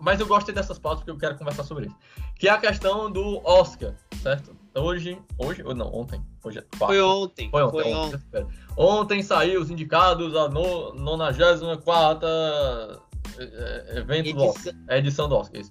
[0.00, 1.96] mas eu gostei dessas pautas porque eu quero conversar sobre isso.
[2.36, 4.56] Que é a questão do Oscar, certo?
[4.74, 5.18] Hoje.
[5.38, 5.62] Hoje?
[5.62, 6.20] Ou não, ontem.
[6.44, 6.86] Hoje é quarta.
[6.86, 7.50] Foi ontem.
[7.50, 8.46] Foi ontem, Foi ontem, ontem.
[8.76, 12.26] Ontem saiu os indicados a no, 94
[13.38, 14.66] é, evento do Oscar.
[14.66, 15.70] Edição- É edição do Oscar, isso.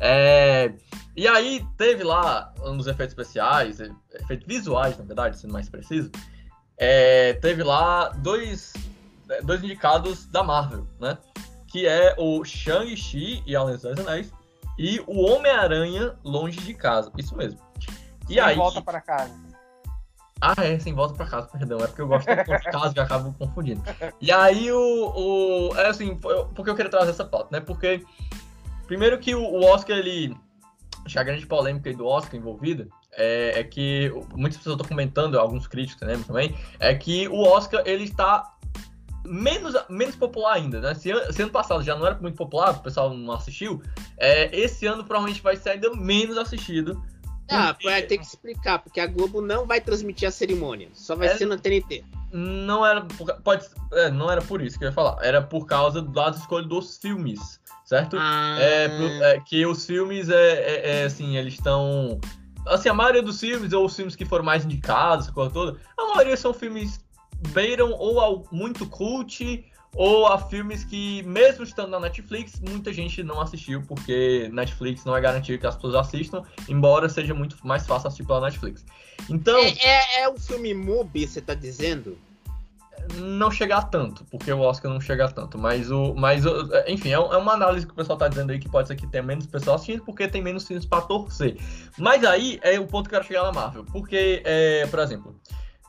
[0.00, 0.72] É,
[1.16, 3.80] e aí teve lá uns efeitos especiais,
[4.14, 6.10] efeitos visuais, na verdade, sendo mais preciso.
[6.78, 8.72] É, teve lá dois,
[9.28, 11.18] é, dois indicados da Marvel, né?
[11.68, 14.32] Que é o Shang-Chi e a Lenda dos Anéis
[14.78, 17.12] e o Homem-Aranha Longe de Casa.
[17.18, 17.60] Isso mesmo.
[18.28, 18.56] E aí.
[18.56, 19.49] volta para casa.
[20.40, 21.78] Ah, é, sem volta pra casa, perdão.
[21.78, 23.82] É porque eu gosto tanto de casa que eu acabo confundindo.
[24.20, 25.12] E aí o.
[25.14, 27.60] o é assim, porque eu queria trazer essa pauta, né?
[27.60, 28.04] Porque.
[28.86, 30.36] Primeiro que o, Oscar, ele.
[31.04, 34.10] Acho que a grande polêmica do Oscar envolvida é, é que.
[34.34, 38.54] Muitas pessoas estão comentando, alguns críticos né, também, é que o Oscar ele está
[39.24, 40.94] menos, menos popular ainda, né?
[40.94, 43.82] Se, se ano passado já não era muito popular, o pessoal não assistiu,
[44.16, 47.02] é, esse ano provavelmente vai ser ainda menos assistido.
[47.50, 50.88] Ah, vai ter que explicar, porque a Globo não vai transmitir a a cerimônia.
[50.92, 52.04] Só vai É- ser na TNT.
[52.32, 55.18] Não era por, pode, é, não era por isso que eu ia falar.
[55.20, 58.16] Era por causa das escolhas dos filmes, certo?
[58.18, 58.86] Ah, É,
[59.34, 62.20] é que os filmes é, é- é, assim, eles estão
[62.66, 65.80] assim, a maioria dos filmes ou os filmes que foram mais indicados, essa coisa toda,
[65.98, 67.00] a maioria são filmes
[67.48, 73.22] beiram ou ao muito cult ou a filmes que mesmo estando na Netflix, muita gente
[73.22, 77.86] não assistiu porque Netflix não é garantido que as pessoas assistam, embora seja muito mais
[77.86, 78.84] fácil assistir pela Netflix.
[79.28, 82.16] Então, é, é, é o filme MUBI, você tá dizendo?
[83.14, 86.14] não chegar tanto, porque o Oscar não chega tanto, mas o.
[86.14, 88.88] Mas, o- enfim, é, é uma análise que o pessoal tá dizendo aí que pode
[88.88, 91.56] ser que tenha menos pessoas assistindo, porque tem menos filmes pra torcer.
[91.98, 93.84] Mas aí é o ponto que eu quero chegar na Marvel.
[93.84, 95.34] Porque, é, por exemplo,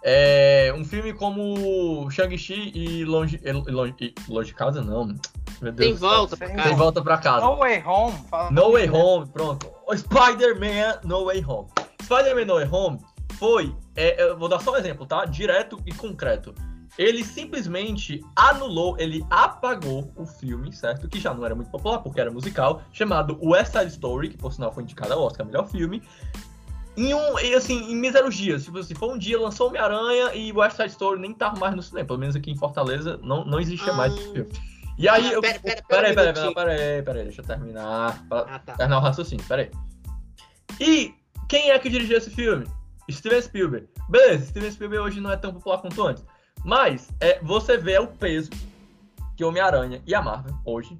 [0.03, 5.15] é, um filme como Shang-Chi e Longe, e Longe, e Longe de Casa, não.
[5.61, 5.75] Meu Deus.
[5.75, 6.75] Tem volta Sem pra Tem casa.
[6.75, 7.45] volta pra casa.
[7.45, 8.17] No Way Home.
[8.29, 8.89] fala No Way?
[8.89, 9.71] Home, pronto.
[9.87, 11.69] O Spider-Man No Way Home.
[12.03, 12.99] Spider-Man No Way Home
[13.33, 15.25] foi, é, eu vou dar só um exemplo, tá?
[15.25, 16.53] Direto e concreto.
[16.97, 21.07] Ele simplesmente anulou, ele apagou o filme, certo?
[21.07, 24.51] Que já não era muito popular, porque era musical, chamado West Side Story, que por
[24.51, 26.03] sinal foi indicado ao Oscar, melhor filme.
[26.97, 28.65] Em um, e, assim, em míseros dias.
[28.65, 31.81] Tipo assim, foi um dia, lançou Homem-Aranha e West Side Story nem tava mais no
[31.81, 32.05] cinema.
[32.07, 34.33] Pelo menos aqui em Fortaleza não, não existia mais esse Ah.
[34.33, 34.49] filme.
[34.97, 35.41] E aí, Ah, eu.
[35.41, 38.23] pera, pera, pera Peraí, peraí, peraí, peraí, deixa eu terminar.
[38.27, 38.73] pra- Ah, tá.
[38.73, 39.71] terminar o raciocínio, peraí.
[40.79, 41.13] E
[41.47, 42.65] quem é que dirigiu esse filme?
[43.09, 43.89] Steven Spielberg.
[44.09, 46.23] Beleza, Steven Spielberg hoje não é tão popular quanto antes.
[46.63, 48.49] Mas é, você vê o peso
[49.35, 50.97] que Homem-Aranha e a Marvel hoje.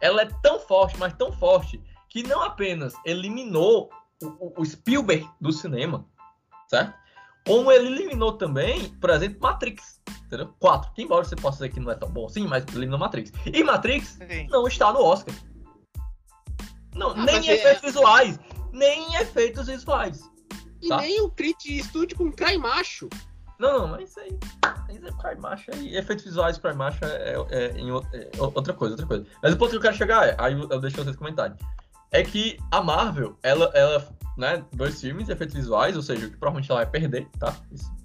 [0.00, 3.90] Ela é tão forte, mas tão forte, que não apenas eliminou
[4.22, 6.04] o, o Spielberg do cinema,
[6.68, 6.94] certo?
[7.46, 10.00] Como ele eliminou também, por exemplo, Matrix.
[10.26, 10.54] Entendeu?
[10.60, 10.92] 4.
[10.92, 13.32] Que embora você possa dizer que não é tão bom assim, mas eliminou Matrix.
[13.46, 14.46] E Matrix Sim.
[14.48, 15.34] não está no Oscar.
[16.94, 18.38] Não, Ah, nem é- efeitos visuais.
[18.72, 20.20] Nem efeitos visuais.
[20.80, 20.98] E Tá.
[20.98, 23.08] nem o Crit Studio com Cry Macho.
[23.58, 24.38] Não, não, mas isso aí.
[24.90, 25.96] Isso é Cry Macho aí.
[25.96, 27.80] Efeitos visuais Cry Macho é, é- é
[28.36, 29.26] é outra coisa, outra coisa.
[29.42, 31.56] Mas o ponto que eu quero chegar é, aí eu, eu deixo vocês comentarem.
[32.12, 36.70] É que a Marvel, ela, ela, né, dois filmes, efeitos visuais, ou seja, que provavelmente
[36.70, 37.56] ela vai perder, tá?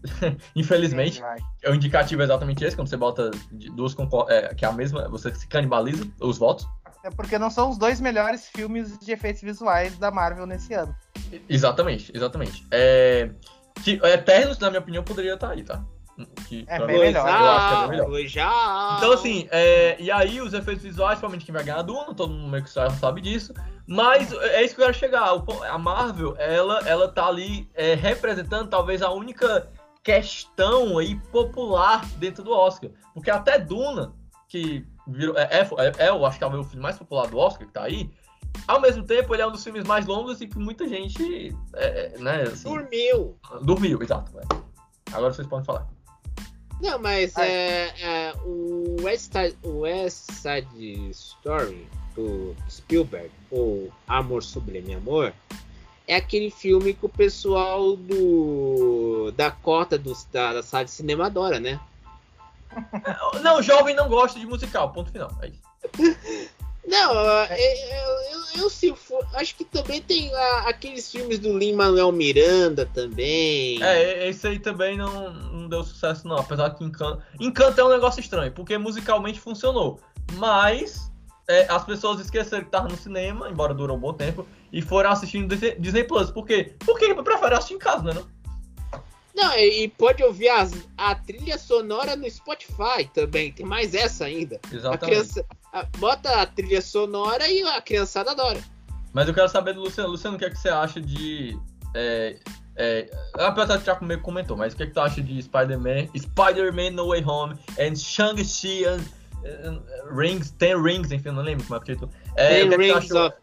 [0.56, 1.22] Infelizmente,
[1.62, 3.96] é o indicativo é exatamente esse, quando você bota de- duas
[4.30, 6.66] é, que é a mesma, você se canibaliza os votos.
[6.86, 10.96] Até porque não são os dois melhores filmes de efeitos visuais da Marvel nesse ano.
[11.50, 12.66] Exatamente, exatamente.
[12.72, 13.30] É,
[13.84, 15.84] que Eternos, na minha opinião, poderia estar aí, tá?
[16.48, 17.28] Que, É bem melhor.
[17.28, 18.08] Eu acho que é bem melhor.
[18.98, 22.50] Então, assim, é, e aí os efeitos visuais, provavelmente quem vai ganhar Duna, todo mundo
[22.50, 23.54] meio que sabe disso.
[23.88, 25.30] Mas é isso que eu quero chegar.
[25.70, 29.70] A Marvel, ela, ela tá ali é, representando talvez a única
[30.04, 32.90] questão aí popular dentro do Oscar.
[33.14, 34.14] Porque até Duna,
[34.50, 37.66] que virou, é, é, é, eu acho que talvez o filme mais popular do Oscar,
[37.66, 38.12] que tá aí,
[38.68, 42.14] ao mesmo tempo ele é um dos filmes mais longos e que muita gente, é,
[42.16, 43.38] é, né, assim, Dormiu.
[43.62, 44.38] dormiu, exato.
[44.38, 44.44] é.
[45.14, 45.88] Agora vocês podem falar.
[46.82, 54.44] Não, mas é, é, o, West Side, o West Side Story do Spielberg, ou Amor
[54.44, 55.34] Sublime Amor,
[56.08, 61.28] é aquele filme que o pessoal do da cota dos, da, da sala de cinema
[61.28, 61.80] adora, né?
[63.44, 65.32] Não, jovem não gosta de musical, ponto final.
[65.42, 66.50] É isso.
[66.88, 71.58] Não, eu, eu, eu, eu, se for, acho que também tem ah, aqueles filmes do
[71.58, 73.84] Lin Manuel Miranda também.
[73.84, 76.38] É, esse aí também não, não deu sucesso, não.
[76.38, 77.22] Apesar que Encanto.
[77.42, 80.00] Encanto é um negócio estranho, porque musicalmente funcionou.
[80.36, 81.12] Mas
[81.48, 85.12] é, as pessoas esqueceram que tava no cinema, embora durou um bom tempo, e foram
[85.12, 86.30] assistindo Disney, Plus.
[86.30, 86.76] Por quê?
[86.86, 88.14] Porque prefere assistir em casa, né?
[88.14, 88.38] Não?
[89.34, 93.52] Não, e pode ouvir as, a trilha sonora no Spotify também.
[93.52, 94.60] Tem mais essa ainda.
[94.72, 95.06] A Exatamente.
[95.06, 98.60] criança a- bota a trilha sonora e a criançada adora.
[99.14, 100.10] Mas eu quero saber do Luciano.
[100.10, 101.58] Luciano, o que, é que você acha de.
[101.94, 102.38] É,
[102.76, 106.08] é, apesar de já comigo comentou, mas o que, é que tu acha de Spider-Man,
[106.18, 109.02] Spider-Man No Way Home, and Shang-Chi and,
[110.12, 112.12] Rings, Ten Rings, enfim, não lembro como é o título.
[112.36, 113.36] É, Ten o que é Rings of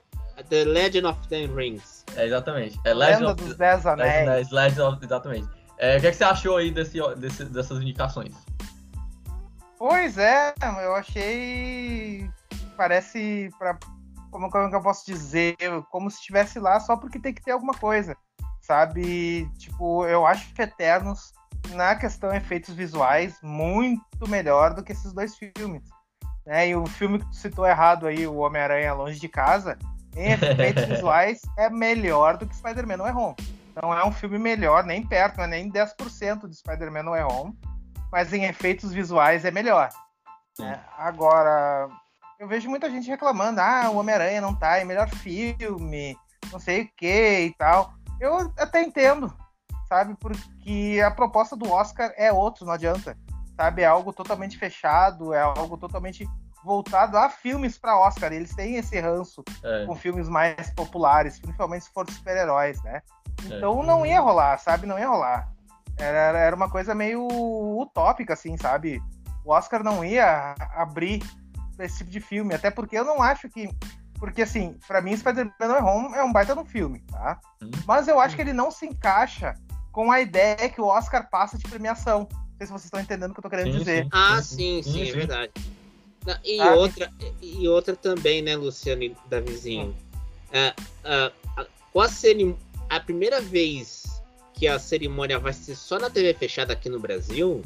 [0.49, 2.05] The Legend of Ten Rings.
[2.17, 2.79] É, exatamente.
[2.85, 4.51] É Legend Lenda of, dos Dez Legend, Anéis.
[4.51, 5.49] Legend of- exatamente.
[5.79, 8.35] É, o que, é que você achou aí desse, desse- dessas indicações?
[9.79, 12.31] Pois é, eu achei.
[12.77, 13.51] Parece.
[13.59, 13.77] Pra...
[14.31, 15.57] Como, como que eu posso dizer?
[15.91, 18.17] Como se estivesse lá só porque tem que ter alguma coisa.
[18.61, 19.47] Sabe?
[19.59, 21.34] Tipo, eu acho que Eternos,
[21.71, 25.83] na questão efeitos visuais, muito melhor do que esses dois filmes.
[26.47, 26.69] Né?
[26.69, 29.79] E o filme que tu citou errado aí, O Homem-Aranha Longe de Casa,
[30.17, 33.37] em efeitos visuais, é melhor do que Spider-Man No Way Home.
[33.83, 37.25] Não é um filme melhor, nem perto, não é nem 10% de Spider-Man No Way
[37.25, 37.59] Home
[38.15, 39.89] mas em efeitos visuais é melhor.
[40.57, 40.81] né?
[40.97, 41.89] Agora,
[42.39, 46.17] eu vejo muita gente reclamando, ah, o Homem-Aranha não tá em melhor filme,
[46.53, 47.93] não sei o que e tal.
[48.21, 49.35] Eu até entendo,
[49.95, 50.17] sabe?
[50.19, 53.17] Porque a proposta do Oscar é outra, não adianta.
[53.57, 53.83] Sabe?
[53.83, 56.29] É algo totalmente fechado, é algo totalmente
[56.65, 58.33] voltado a filmes para Oscar.
[58.33, 63.03] Eles têm esse ranço É, com filmes mais populares, principalmente se for super-heróis, né?
[63.45, 64.87] Então não ia rolar, sabe?
[64.87, 65.49] Não ia rolar.
[65.97, 67.29] Era, era uma coisa meio
[67.79, 69.01] utópica, assim, sabe?
[69.45, 71.23] O Oscar não ia abrir
[71.79, 73.71] esse tipo de filme, até porque eu não acho que.
[74.19, 77.39] Porque, assim, pra mim, Spider-Man No Way Home é um baita no filme, tá?
[77.63, 77.71] Hum.
[77.87, 79.55] Mas eu acho que ele não se encaixa
[79.95, 82.29] com a ideia que o Oscar passa de premiação.
[82.31, 84.03] Não sei se vocês estão entendendo o que eu tô querendo Sim, dizer.
[84.03, 84.09] sim.
[84.13, 85.53] Ah, sim, sim, é verdade.
[86.27, 89.95] Não, E, Ah, outra, e outra também, né, Luciano e Davizinho?
[90.51, 92.57] É, é, a, com a, cerim-
[92.91, 94.03] a primeira vez
[94.53, 97.63] que a cerimônia vai ser só na TV fechada aqui no Brasil,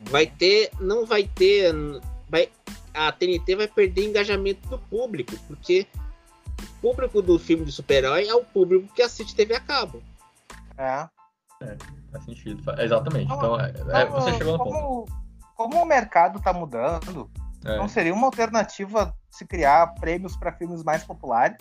[0.00, 0.70] vai ter.
[0.78, 1.74] Não vai ter.
[2.28, 2.50] Vai,
[2.92, 5.86] a TNT vai perder engajamento do público, porque
[6.62, 10.02] o público do filme de super-herói é o público que assiste TV a cabo.
[10.76, 11.08] É.
[12.10, 12.62] Faz sentido.
[12.80, 13.28] Exatamente.
[13.28, 13.70] Não, Então, é,
[14.02, 14.72] é, Como- você chegou no ponto.
[14.72, 15.06] como,
[15.56, 17.30] como o mercado tá mudando,
[17.64, 17.76] É.
[17.76, 21.58] não seria uma alternativa se criar prêmios para filmes mais populares?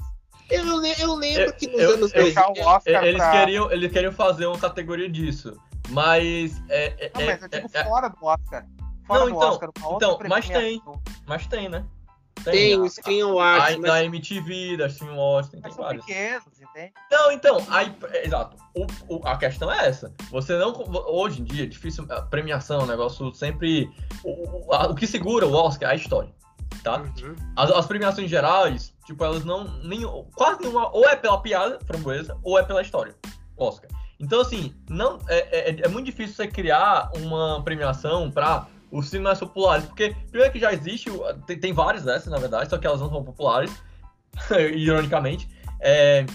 [0.50, 2.24] Eu, eu lembro Eu- que nos eu- anos eu- 2000.
[2.24, 5.56] Deixar o Oscar Eles pra- queriam, eles queriam fazer uma categoria disso.
[5.90, 6.62] Mas.
[6.70, 8.66] É, é- Não, mas eu é- digo é- fora do Oscar.
[9.06, 10.82] Fora Não, do então- Oscar, uma outra então, mas tem.
[11.28, 11.84] mas tem, né?
[12.44, 16.06] Tem o Screen Awards, Aí, mas Da MTV, da Stream Awards, tem, tem vários.
[16.06, 16.94] pequenos, entende?
[17.12, 18.56] Não, então, aí, exato.
[18.76, 20.14] O, o- a questão é essa.
[20.32, 20.74] Você não.
[21.08, 22.06] Hoje em dia, é difícil.
[22.10, 23.90] A premiação, é um negócio sempre.
[24.24, 26.30] O, o- a- o que segura o Oscar é a história.
[26.84, 27.00] Tá?
[27.02, 27.36] Uhum.
[27.58, 29.66] As, as premiações gerais, tipo, elas não.
[29.84, 30.02] Nem,
[30.36, 30.90] quase nenhuma.
[30.96, 33.16] Ou é pela piada, framboesa, ou é pela história.
[33.58, 33.90] Oscar.
[34.22, 39.26] Então, assim, não, é, é, é muito difícil você criar uma premiação pra os filmes
[39.28, 39.86] mais populares.
[39.86, 41.10] Porque, primeiro que já existe,
[41.46, 43.72] tem, tem várias dessas, na verdade, só que elas não são populares,
[44.76, 45.50] ironicamente.
[45.80, 46.26] É,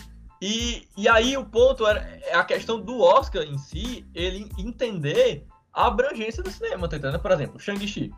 [0.40, 5.46] e, e aí o ponto era, é a questão do Oscar em si, ele entender
[5.72, 7.20] a abrangência do cinema, tá entendendo?
[7.20, 8.12] Por exemplo, Shang-Chi.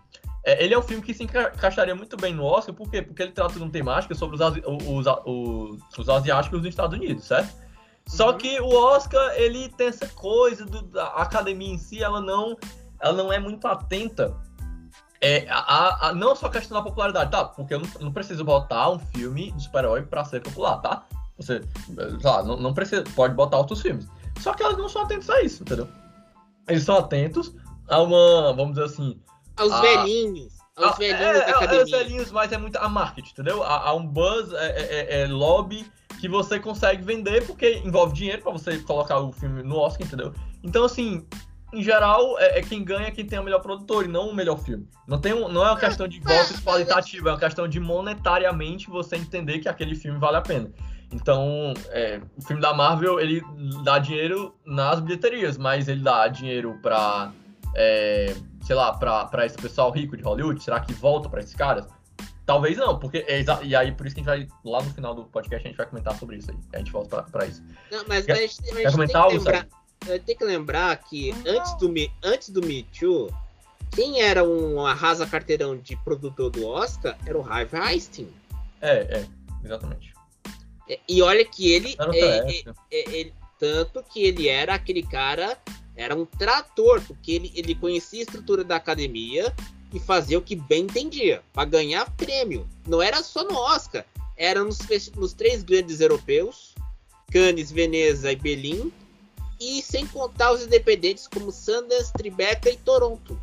[0.45, 3.03] É, ele é um filme que se enca- encaixaria muito bem no Oscar, por quê?
[3.03, 7.25] Porque ele trata de uma temática sobre os, os, os, os asiáticos dos Estados Unidos,
[7.25, 7.53] certo?
[8.07, 8.39] Só Uhum.
[8.39, 12.57] que o Oscar, ele tem essa coisa do, da academia em si, ela não,
[13.01, 14.35] ela não é muito atenta.
[15.21, 17.45] É, a, a- a- não só a questão da popularidade, tá?
[17.45, 21.05] Porque eu não, não preciso botar um filme de super-herói pra ser popular, tá?
[21.39, 21.63] Você,
[21.95, 24.07] sei lá, não, não precisa, pode botar outros filmes.
[24.41, 25.89] Só que elas não são atentos a isso, entendeu?
[26.69, 27.55] Eles são atentos
[27.89, 29.19] a uma, vamos dizer assim,
[29.57, 29.81] Aos Ah.
[29.81, 30.53] velhinhos.
[30.77, 31.99] Aos ah, velhinhos é, da é, academia.
[31.99, 33.63] velhinhos, mas é muito a marketing, entendeu?
[33.63, 38.13] Há, há um buzz, é, é- é- é lobby que você consegue vender porque envolve
[38.13, 40.35] dinheiro pra você colocar o filme no Oscar, entendeu?
[40.63, 41.27] Então, assim,
[41.77, 44.59] em geral, é, é quem ganha quem tem o melhor produtor e não o melhor
[44.59, 44.89] filme.
[45.07, 49.17] Não, tem não é uma questão de votos qualitativos, é uma questão de monetariamente você
[49.17, 50.71] entender que aquele filme vale a pena.
[51.13, 53.43] Então, é, o filme da Marvel, ele
[53.85, 57.31] dá dinheiro nas bilheterias, mas ele dá dinheiro pra,
[57.75, 60.63] é, sei lá, pra, pra esse pessoal rico de Hollywood?
[60.63, 61.87] Será que volta pra esses caras?
[62.45, 65.15] Talvez não, porque é e aí por isso que a gente vai, lá no final
[65.15, 66.57] do podcast, a gente vai comentar sobre isso aí.
[66.75, 67.63] A gente volta pra, pra isso.
[67.91, 69.67] Não, mas Quer- a gente quer comentar, tem, que lembrar,
[70.25, 73.33] tem que lembrar que antes do, Me- antes do Me Too,
[73.95, 78.29] quem era um arrasa carteirão de produtor do Oscar era o Harvey Weinstein.
[78.81, 79.27] É, é,
[79.65, 80.13] exatamente.
[80.89, 85.03] É, E olha que ele, Era é, é, é, ele- tanto que ele era aquele
[85.03, 85.59] cara,
[85.97, 89.53] era um trator, porque ele, ele conhecia a estrutura da academia
[89.95, 92.69] e fazia o que bem entendia, para ganhar prêmio.
[92.87, 94.05] Não era só no Oscar,
[94.37, 94.79] era nos,
[95.17, 96.75] nos três grandes europeus,
[97.33, 98.93] Cannes, Veneza e Berlim,
[99.61, 103.41] e sem contar os independentes como Sundance, Tribeca e Toronto.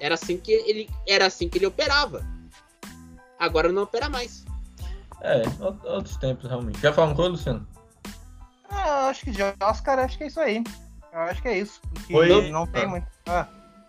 [0.00, 2.26] Era assim que ele, era assim que ele operava.
[3.38, 4.44] Agora não opera mais.
[5.20, 6.78] É, ou- outros tempos, realmente.
[6.80, 7.66] Falar uma coisa, Luciano?
[8.68, 10.62] Ah, eu acho que de Oscar, acho que é isso aí.
[11.12, 11.80] Eu acho que é isso.
[11.92, 12.88] Porque Foi- não tem ah.
[12.88, 13.06] muito.
[13.26, 13.48] Ah.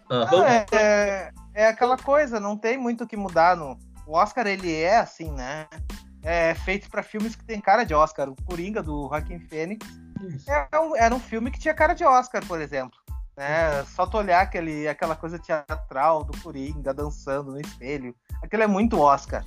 [0.10, 3.78] Ah, Não, é, é, é aquela coisa, não tem muito o que mudar no.
[4.06, 5.67] O Oscar, ele é assim, né?
[6.26, 8.28] É feito pra filmes que tem cara de Oscar.
[8.30, 9.86] O Coringa do Joaquim Fênix
[10.22, 10.50] isso.
[10.50, 12.98] é um- era um filme que tinha cara de Oscar, por exemplo.
[13.38, 13.84] Né?
[13.96, 18.16] Só tu olhar aquele, aquela coisa teatral do Coringa dançando no espelho.
[18.42, 19.46] Aquilo é muito Oscar,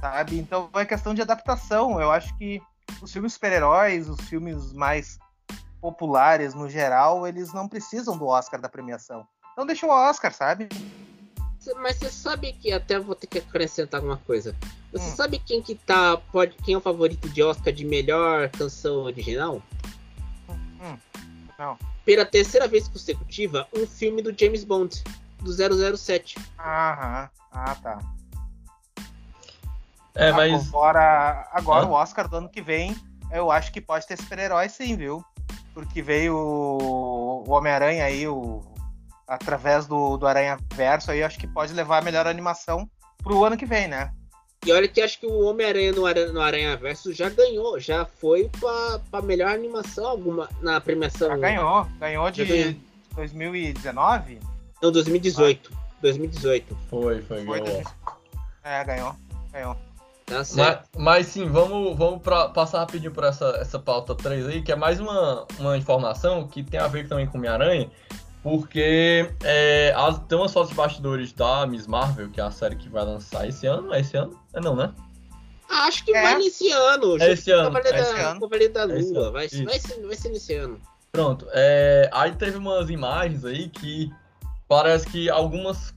[0.00, 0.38] sabe?
[0.38, 2.00] Então é questão de adaptação.
[2.00, 2.60] Eu acho que
[3.00, 5.18] os filmes super-heróis, os filmes mais
[5.80, 9.26] populares no geral, eles não precisam do Oscar da premiação.
[9.52, 10.68] Então deixa o Oscar, sabe?
[11.76, 14.54] Mas você sabe que até vou ter que acrescentar alguma coisa.
[14.92, 15.16] Você Hum.
[15.16, 16.16] sabe quem que tá.
[16.32, 19.62] Pode, quem é o favorito de Oscar de melhor canção original?
[20.48, 20.96] Hum,
[21.58, 21.78] não.
[22.04, 25.02] Pela terceira vez consecutiva, um filme do James Bond,
[25.42, 25.52] do
[25.96, 26.36] 007.
[26.58, 27.28] Aham.
[27.52, 27.98] Ah, tá.
[30.14, 30.68] É, mas.
[30.68, 31.88] Agora, agora Hã?
[31.88, 32.96] o Oscar do ano que vem,
[33.30, 35.24] eu acho que pode ter super-herói sim, viu?
[35.74, 38.62] Porque veio o o Homem-Aranha aí, o...
[39.28, 42.88] através do, do Aranha Verso, aí acho que pode levar a melhor animação
[43.22, 44.10] pro ano que vem, né?
[44.66, 48.04] E olha que acho que o Homem-Aranha no, Aranha- no Aranha Verso já ganhou, já
[48.04, 51.28] foi pra, pra melhor animação alguma na premiação.
[51.28, 51.86] Já ganhou.
[52.00, 52.74] Ganhou de ganhou.
[53.14, 54.40] 2019?
[54.82, 55.70] Não, 2018.
[56.00, 56.76] 2018.
[56.88, 57.82] Foi, foi, Foi ganhou.
[57.82, 57.84] 2000.
[58.64, 59.14] É, ganhou.
[59.52, 59.76] Ganhou.
[60.26, 60.88] Tá certo.
[60.94, 64.70] Mas, mas sim, vamos, vamos pra, passar rapidinho por essa, essa pauta 3 aí, que
[64.70, 67.90] é mais uma, uma informação que tem a ver também com Homem-Aranha,
[68.48, 72.76] porque é, as- tem umas fotos de bastidores da Miss Marvel, que é a série
[72.76, 73.92] que vai lançar esse ano.
[73.92, 74.38] É esse ano?
[74.54, 74.92] É não, né?
[75.68, 76.22] Acho que É.
[76.22, 77.22] vai nesse ano.
[77.22, 78.40] É esse ano, Cavaleiro é esse da, ano.
[78.40, 79.22] Cavaleiro da É esse Lua.
[79.24, 80.80] ano, Vai, ser, vai ser nesse ano.
[81.12, 81.46] Pronto.
[81.52, 84.10] é, aí teve umas imagens aí que
[84.68, 85.94] parece que algumas,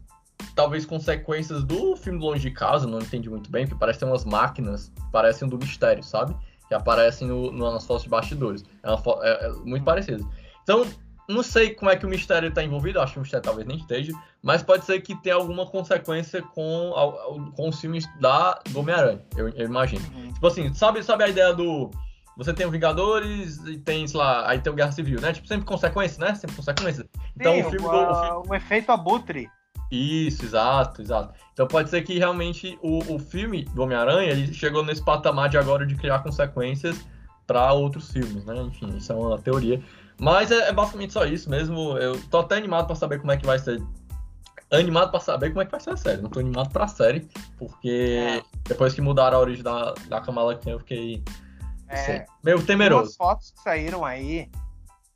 [0.55, 4.25] talvez, consequências do filme Longe de Casa, não entendi muito bem, porque parece ter umas
[4.25, 6.35] máquinas parecem do mistério, sabe?
[6.67, 8.63] Que aparecem no, no- nas fotos de bastidores.
[8.83, 10.29] É, uma fo- é- é muito parecido.
[10.63, 10.85] Então,
[11.31, 13.77] não sei como é que o mistério está envolvido, acho que o mistério talvez nem
[13.77, 14.11] esteja,
[14.41, 16.91] mas pode ser que tenha alguma consequência com,
[17.55, 20.03] com os filmes da, do Homem-Aranha, eu, eu imagino.
[20.15, 20.33] Uhum.
[20.33, 21.89] Tipo assim, sabe, sabe a ideia do.
[22.37, 25.33] Você tem o Vingadores e tem, sei lá, aí tem o Guerra Civil, né?
[25.33, 26.33] Tipo, sempre consequência, né?
[26.33, 27.05] Sempre consequência.
[27.35, 27.97] Então Sim, o filme o, do.
[27.97, 29.49] o filme- o efeito abutre.
[29.91, 31.33] Isso, exato, exato.
[31.51, 35.57] Então pode ser que realmente o, o filme do Homem-Aranha ele chegou nesse patamar de
[35.57, 37.05] agora de criar consequências
[37.45, 38.55] para outros filmes, né?
[38.61, 39.83] Enfim, isso é uma teoria.
[40.21, 41.97] Mas é, é basicamente só isso mesmo.
[41.97, 43.81] Eu tô até animado para saber como é que vai ser.
[44.71, 46.21] Animado para saber como é que vai ser a série.
[46.21, 48.41] Não tô animado pra série, porque É.
[48.69, 51.23] depois que mudaram a origem da, da Kamala Khan, eu fiquei
[52.05, 53.15] sei, É, meio Umas temeroso.
[53.17, 54.49] fotos que saíram aí,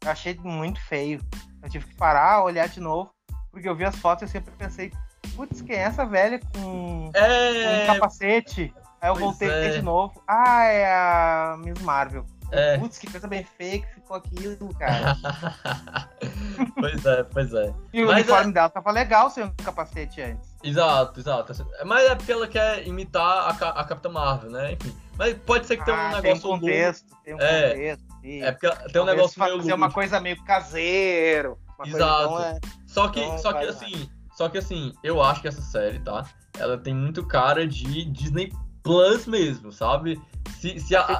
[0.03, 1.21] eu achei muito feio.
[1.63, 3.11] Eu tive que parar, olhar de novo,
[3.51, 4.91] porque eu vi as fotos e eu sempre pensei,
[5.35, 8.73] putz, quem é essa velha com, com um É, capacete?
[8.99, 9.69] Aí eu pois voltei é.
[9.69, 10.21] de novo.
[10.27, 12.25] Ah, é a Miss Marvel.
[12.51, 12.77] É.
[12.77, 15.15] Putz, que coisa bem feia que ficou aquilo, cara.
[16.79, 17.73] pois é, pois é.
[17.93, 20.49] E o Mas uniforme dela tava legal sem um capacete antes.
[20.63, 21.53] Exato, exato.
[21.85, 24.73] Mas é porque ela quer imitar a, Ca- a Capitã Marvel, né?
[24.73, 24.95] Enfim.
[25.17, 27.69] Mas pode ser que tenha um Ah, negócio tem um contexto, tem um É.
[27.69, 28.05] contexto.
[28.23, 31.57] É porque tem um negócio meio fazer uma coisa meio caseiro.
[31.85, 32.39] Exato.
[32.41, 33.69] é- Só que, Então só que lá.
[33.71, 36.25] assim, só que assim, eu acho que essa série, tá?
[36.57, 40.21] Ela tem muito cara de Disney Plus mesmo, sabe?
[40.59, 41.19] Se, se a.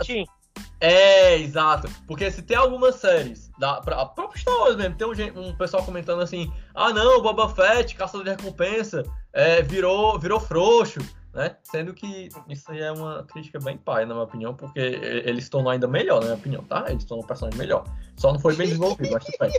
[0.80, 1.90] é, exato.
[2.08, 5.56] Porque se tem algumas séries, da, pra, a própria Star Wars mesmo, tem um, um
[5.56, 9.04] pessoal comentando assim, ah não, Boba Fett, caçador de recompensa,
[9.34, 11.00] é, virou, virou frouxo,
[11.36, 11.58] né?
[11.64, 15.50] Sendo que isso aí é uma crítica bem pai, na minha opinião, porque ele se
[15.50, 16.86] tornou ainda melhor, na minha opinião, tá?
[16.88, 17.84] Ele se tornou um personagem melhor.
[18.16, 19.52] Só não foi bem desenvolvido, mas tudo bem.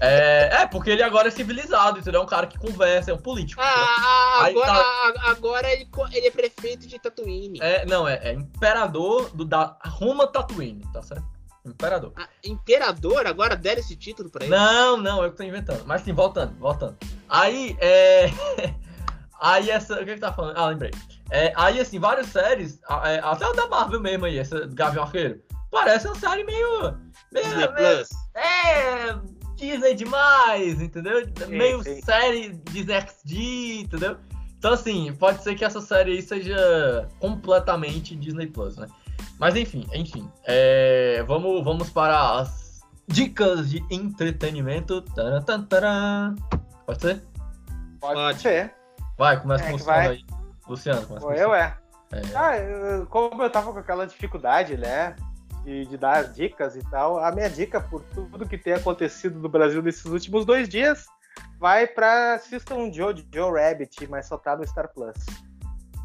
[0.00, 2.20] É, é, porque ele agora é civilizado, entendeu?
[2.22, 3.60] É um cara que conversa, é um político.
[3.62, 7.58] Ah, Aí agora, tá- agora ele, ele é prefeito de Tatooine.
[7.60, 11.26] É, não, é, é imperador do, da Roma Tatooine, tá certo?
[11.66, 12.12] Imperador.
[12.16, 14.54] Ah, imperador agora deram esse título pra ele.
[14.56, 15.84] Não, não, eu que tô inventando.
[15.84, 16.96] Mas sim, voltando, voltando.
[17.28, 18.30] Aí, é.
[19.40, 19.94] Aí essa.
[20.00, 20.56] O que que tá falando?
[20.56, 20.90] Ah, lembrei.
[21.30, 25.04] É, aí, assim, várias séries, é, até a da Marvel mesmo aí, essa do Gavião
[25.04, 26.96] Arqueiro, parece uma série meio.
[27.32, 28.08] meio, Disney meio Plus.
[28.34, 29.38] é.
[29.56, 31.28] Disney demais, entendeu?
[31.48, 32.00] meio sim.
[32.02, 34.16] série Disney XD, entendeu?
[34.56, 38.86] Então, assim, pode ser que essa série aí seja completamente Disney Plus, né?
[39.38, 40.28] Mas enfim, enfim.
[40.46, 45.00] é, vamos, vamos para as dicas de entretenimento.
[45.02, 46.34] Taran, taran.
[46.86, 47.24] Pode ser?
[48.00, 48.40] Pode, Pode.
[48.40, 48.74] ser.
[49.16, 50.08] Vai, começa É com o vai.
[50.08, 50.24] aí.
[50.68, 51.76] Luciano, começa com eu é.
[52.12, 52.20] É.
[52.34, 55.14] Ah, como eu tava com aquela dificuldade, né?
[55.64, 59.48] De, de dar dicas e tal, a minha dica por tudo que tem acontecido no
[59.48, 61.04] Brasil nesses últimos dois dias
[61.60, 65.16] vai pra assistam Joe, Joe Rabbit, mas só tá no Star Plus.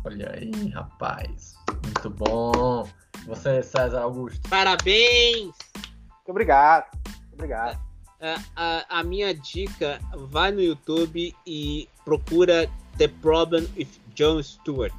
[0.03, 1.53] Olha aí, rapaz.
[1.84, 2.86] Muito bom.
[3.26, 4.49] Você, César Augusto.
[4.49, 5.55] Parabéns!
[5.76, 6.86] Muito obrigado.
[7.32, 7.80] Obrigado.
[8.20, 14.93] A, a- a minha dica, vai no YouTube e procura The Problem with Jon Stewart.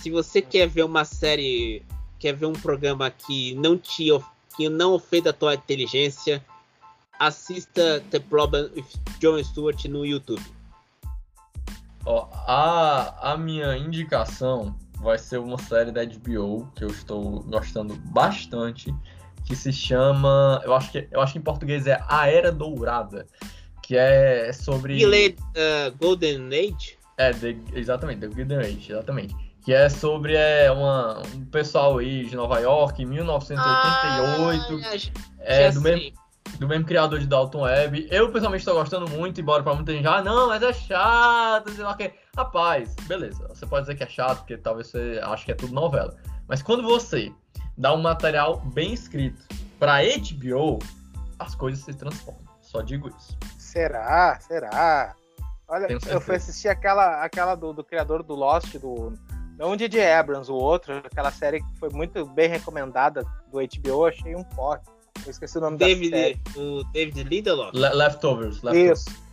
[0.00, 1.82] Se você quer ver uma série,
[2.18, 4.08] quer ver um programa que não te
[4.56, 6.44] que não ofenda a tua inteligência,
[7.18, 8.86] assista The Problem with
[9.20, 10.42] Jon Stewart no YouTube.
[12.04, 17.94] Ó, a, a minha indicação vai ser uma série da HBO que eu estou gostando
[17.96, 18.92] bastante,
[19.44, 23.26] que se chama, eu acho que eu acho que em português é A Era Dourada,
[23.82, 26.97] que é sobre uh, Golden Age.
[27.18, 32.24] É the- exatamente, The Golden Age, exatamente, que é sobre é uma um pessoal aí
[32.24, 35.10] de Nova York em 1988, Ah, já-
[35.40, 35.94] é já do sei.
[35.94, 38.08] mesmo do mesmo criador de Dalton Web.
[38.10, 41.84] Eu pessoalmente estou gostando muito, embora pra muita gente, ah, não, mas é chato, sei
[41.84, 42.10] lá o que.
[42.36, 45.74] Rapaz, beleza, você pode dizer que é chato, porque talvez você ache que é tudo
[45.74, 46.16] novela.
[46.48, 47.30] Mas quando você
[47.76, 49.42] dá um material bem escrito
[49.78, 50.78] pra HBO,
[51.38, 52.42] as coisas se transformam.
[52.62, 53.36] Só digo isso.
[53.58, 54.38] Será?
[54.40, 55.14] Será?
[55.68, 59.12] Olha, Tenho eu fui assistir aquela, aquela do, do criador do Lost, do.
[59.58, 60.12] Não o J.J.
[60.12, 64.44] Abrams, o outro, aquela série que foi muito bem recomendada do HBO, eu achei um
[64.44, 64.80] porre.
[65.26, 66.08] Eu esqueci o nome da série.
[66.10, 67.76] David, o David Lindelof.
[67.76, 69.00] Le- leftovers, leftovers.
[69.00, 69.28] Isso.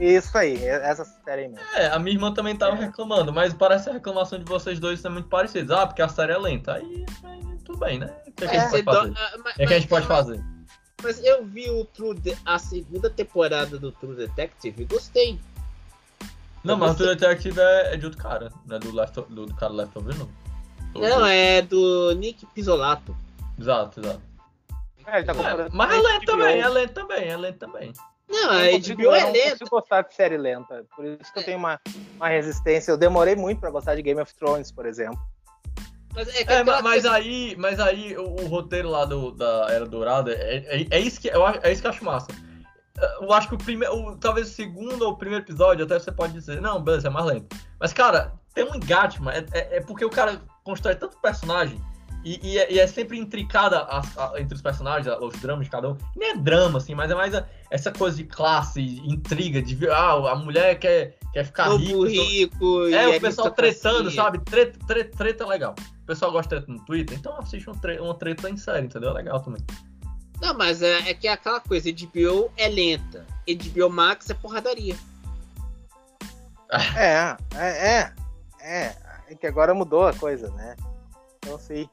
[0.00, 1.64] Isso aí, essa série aí mesmo.
[1.74, 2.86] É, a minha irmã também tava É.
[2.86, 5.70] reclamando, mas parece a reclamação de vocês dois ser muito parecidos.
[5.70, 6.74] Ah, porque a série é lenta.
[6.74, 8.12] Aí, aí tudo bem, né?
[8.26, 9.10] O que, é que a gente Você pode fazer?
[9.12, 10.44] do- ah, mas- O que, é que a gente pode mas- fazer?
[11.02, 15.38] Mas eu vi o True De- a segunda temporada do True Detective e gostei.
[16.64, 19.54] Não, mas True Detective é, é de outro cara, não é do, left, do, do
[19.54, 20.28] cara Leftover, não.
[20.94, 23.14] Não, é do Nick Pisolato.
[23.58, 24.20] Exato, exato.
[25.06, 26.26] É, ele tá É, mas é lento HBO.
[26.26, 27.92] também, é lento também, é lento também.
[28.28, 29.50] Não, a Eu HBO é eu não lenta.
[29.50, 30.84] consigo gostar de série lenta.
[30.96, 31.78] Por isso que eu tenho uma,
[32.16, 32.90] uma resistência.
[32.90, 35.18] Eu demorei muito pra gostar de Game of Thrones, por exemplo.
[36.12, 39.86] Mas é, É, mas coisa- aí, mas aí o, o roteiro lá do, da Era
[39.86, 42.26] Dourada é, é, é isso que eu, é isso que eu acho massa.
[43.20, 46.32] Eu acho que o primeiro, talvez o segundo ou o primeiro episódio, até você pode
[46.32, 47.54] dizer, não, beleza, é mais lento.
[47.78, 51.78] Mas, cara, tem um engagement, é, é, é porque o cara constrói tanto personagem
[52.24, 55.70] e, e é, e é sempre intricada as- a- entre os personagens, os dramas de
[55.70, 55.96] cada um.
[56.16, 59.90] Nem é drama, assim, mas é mais a- essa coisa de classe, intriga, de ver,
[59.90, 62.24] ah, a mulher quer, quer ficar Novo rico.
[62.24, 62.88] rico.
[62.88, 64.38] e É, o pessoal tretando, sabe?
[64.40, 65.74] Treta, treta, treta é legal.
[66.02, 68.86] O pessoal gosta de treta no Twitter, então assiste um tre uma treta em série,
[68.86, 69.10] entendeu?
[69.10, 69.60] É legal também.
[70.40, 73.26] Não, mas é, é que é aquela coisa, HBO é lenta.
[73.48, 74.96] HBO Max é porradaria.
[76.96, 78.12] É, é, é.
[78.60, 78.96] É,
[79.30, 80.76] é que agora mudou a coisa, né?
[81.38, 81.88] Então, sim.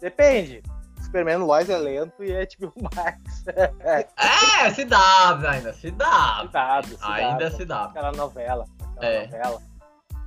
[0.00, 0.62] Depende.
[1.02, 3.44] Superman Lois é lento e é tipo Max.
[3.80, 4.08] É,
[4.64, 6.40] É, se dá ainda, se dá.
[6.46, 7.20] cidade, cidade.
[7.20, 7.84] Ainda se dá.
[7.84, 8.66] Aquela novela.
[8.96, 9.24] Aquela É.
[9.26, 9.62] novela.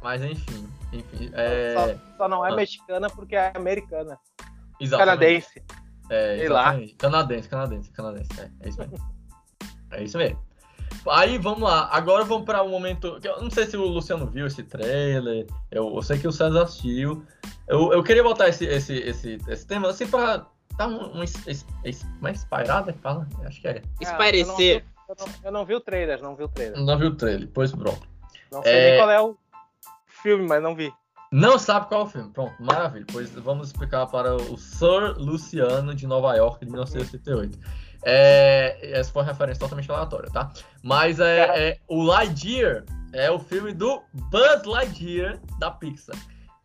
[0.04, 1.32] Mas enfim, enfim.
[1.34, 1.74] É...
[1.74, 2.56] Só, só não é Ah.
[2.56, 4.20] mexicana porque é americana.
[4.80, 5.18] exatamente.
[5.18, 5.64] Canadense.
[6.10, 6.74] É, Sei lá.
[6.98, 8.30] Canadense, canadense, canadense.
[8.42, 8.98] É, é isso mesmo.
[9.92, 10.48] É isso mesmo.
[11.10, 13.20] Aí vamos lá, agora vamos para um momento.
[13.22, 16.32] que Eu não sei se o Luciano viu esse trailer, eu, eu sei que o
[16.32, 17.24] César assistiu.
[17.68, 20.46] Eu, eu queria botar esse, esse, esse, esse tema assim para
[20.78, 21.24] dar um, um,
[22.20, 23.28] uma inspirada que fala?
[23.46, 23.82] Acho que é.
[24.02, 24.84] Esparecer.
[25.08, 26.80] Eu não, eu não vi o trailer, não vi o trailer.
[26.82, 28.06] Não viu o trailer, pois pronto.
[28.52, 28.90] Não sei É.
[28.90, 29.38] nem qual é o
[30.08, 30.92] filme, mas não vi.
[31.32, 32.30] Não sabe qual é o filme.
[32.32, 33.06] Pronto, maravilha.
[33.12, 37.60] Pois vamos explicar para o Sir Luciano de Nova York, de 1978.
[38.04, 40.52] É, essa foi uma referência totalmente aleatória, tá?
[40.82, 46.16] Mas é, é, o Lightyear é o filme do Buzz Lightyear da Pixar,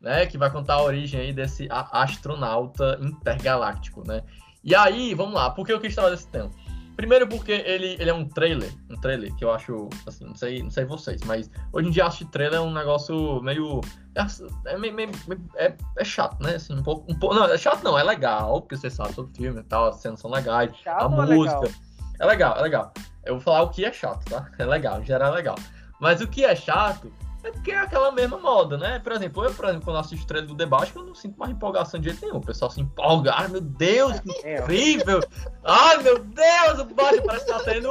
[0.01, 0.27] né?
[0.27, 4.23] Que vai contar a origem aí desse astronauta intergaláctico, né?
[4.63, 6.51] E aí, vamos lá, por que eu quis trazer esse tema?
[6.97, 10.63] Primeiro porque ele, ele é um trailer, um trailer que eu acho, assim, não sei,
[10.63, 13.81] não sei vocês, mas hoje em dia assistir trailer é um negócio meio
[14.15, 16.57] é, é, meio- meio- meio- é- é chato, né?
[16.57, 19.35] Assim, um pouco, um pouco, não, é chato não, é legal, porque você sabe todo
[19.35, 21.61] filme e tal, as cenas são legais, Chato a é música.
[21.61, 21.73] legal?
[22.21, 22.93] É legal, é legal.
[23.25, 24.51] Eu vou falar o que é chato, tá?
[24.59, 25.57] É legal, em geral é legal.
[26.01, 27.13] Mas o que é chato
[27.45, 28.99] é porque é aquela mesma moda, né?
[29.01, 31.51] Por exemplo, eu, por exemplo, quando assisto o trailer do debate, eu não sinto mais
[31.51, 32.37] empolgação de jeito nenhum.
[32.37, 35.21] O pessoal se empolga, ai meu Deus, que É, incrível!
[35.65, 37.91] Ai meu Deus, o Batman parece que tá tendo.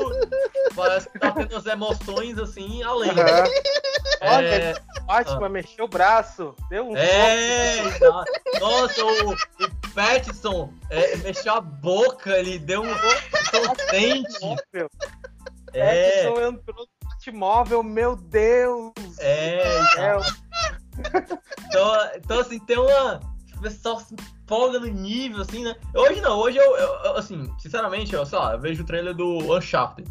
[0.75, 3.11] Parece que tá tendo as emoções assim, além.
[4.21, 8.31] É, Olha, Batman mexeu o braço, deu um é, exato.
[8.59, 9.37] nossa, o, o
[9.93, 12.93] Pattinson é, mexeu a boca, ele deu um
[13.51, 14.39] potente.
[14.41, 14.89] móvel.
[15.73, 16.87] É, Edson entrou
[17.27, 18.93] no Batmóvel, meu Deus!
[19.19, 19.63] é,
[21.67, 23.19] Então, então, assim, tem uma.
[23.57, 25.75] O pessoal se empolga no nível, assim, né?
[25.93, 29.13] Hoje não, hoje eu, eu- eu, assim, sinceramente, eu, sei lá, eu vejo o trailer
[29.13, 30.09] do Uncharted.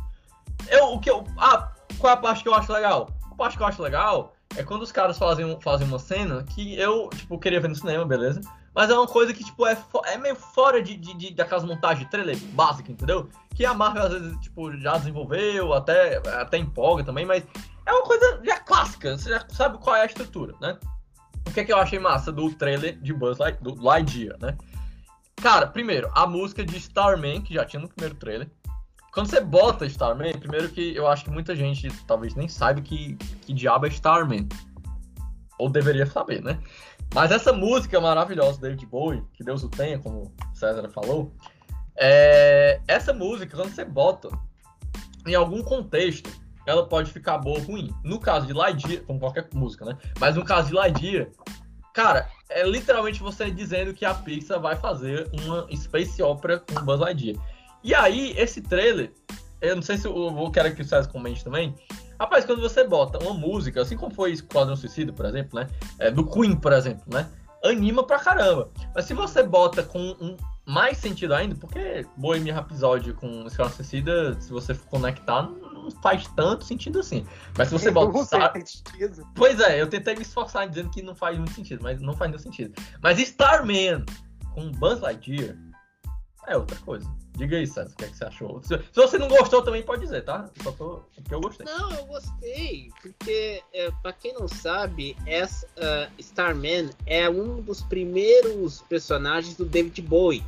[0.68, 1.24] Eu, o que eu.
[1.36, 3.08] Ah, qual é a parte que eu acho legal?
[3.30, 6.78] A parte que eu acho legal é quando os caras fazem, fazem uma cena que
[6.78, 8.40] eu, tipo, queria ver no cinema, beleza?
[8.74, 12.04] Mas é uma coisa que, tipo, é, é meio fora de, de, de- daquelas montagens
[12.04, 13.28] de trailer básica, entendeu?
[13.54, 17.44] Que a marca, às vezes, tipo, já desenvolveu, até, até empolga também, mas
[17.84, 20.78] é uma coisa já clássica, você já sabe qual é a estrutura, né?
[21.46, 24.56] O que, é que eu achei massa do trailer de Buzz Light, do Lightyear, né?
[25.42, 28.48] Cara, primeiro, a música de Starman, que já tinha no primeiro trailer.
[29.12, 33.16] Quando você bota Starman, primeiro que eu acho que muita gente talvez nem saiba que,
[33.16, 34.46] que diabo é Starman.
[35.58, 36.60] Ou deveria saber, né?
[37.14, 41.32] Mas essa música maravilhosa do David Bowie, que Deus o tenha, como o César falou,
[41.96, 42.80] é...
[42.86, 44.28] essa música, quando você bota
[45.26, 46.30] em algum contexto,
[46.66, 47.94] ela pode ficar boa ou ruim.
[48.04, 49.96] No caso de Lightyear, como qualquer música, né?
[50.18, 51.28] Mas no caso de Lightyear,
[51.92, 57.00] cara, é literalmente você dizendo que a Pixar vai fazer uma space opera com Buzz
[57.00, 57.36] Lightyear.
[57.82, 59.12] E aí, esse trailer,
[59.60, 61.74] eu não sei se eu vou quero que o César comente também.
[62.20, 65.66] Rapaz, quando você bota uma música, assim como foi Esquadrão Suicida, por exemplo, né?
[65.98, 67.26] É, do Queen, por exemplo, né?
[67.64, 68.70] Anima pra caramba.
[68.94, 74.38] Mas se você bota com um mais sentido ainda, porque Bohemian Rhapsody com Esquadrão Suicida,
[74.38, 77.26] se você conectar, não faz tanto sentido assim.
[77.56, 78.52] Mas se você bota Star...
[79.34, 82.30] Pois é, eu tentei me esforçar dizendo que não faz muito sentido, mas não faz
[82.30, 82.74] nenhum sentido.
[83.02, 84.04] Mas Starman
[84.54, 85.56] com Buzz Lightyear
[86.50, 87.08] é outra coisa.
[87.36, 88.62] Diga aí, César, o que, é que você achou?
[88.62, 90.50] Se, se você não gostou também pode dizer, tá?
[90.62, 91.64] Só tô porque eu gostei.
[91.64, 97.82] Não, eu gostei, porque, é, pra quem não sabe, essa, ah, Starman é um dos
[97.82, 100.44] primeiros personagens do David Bowie,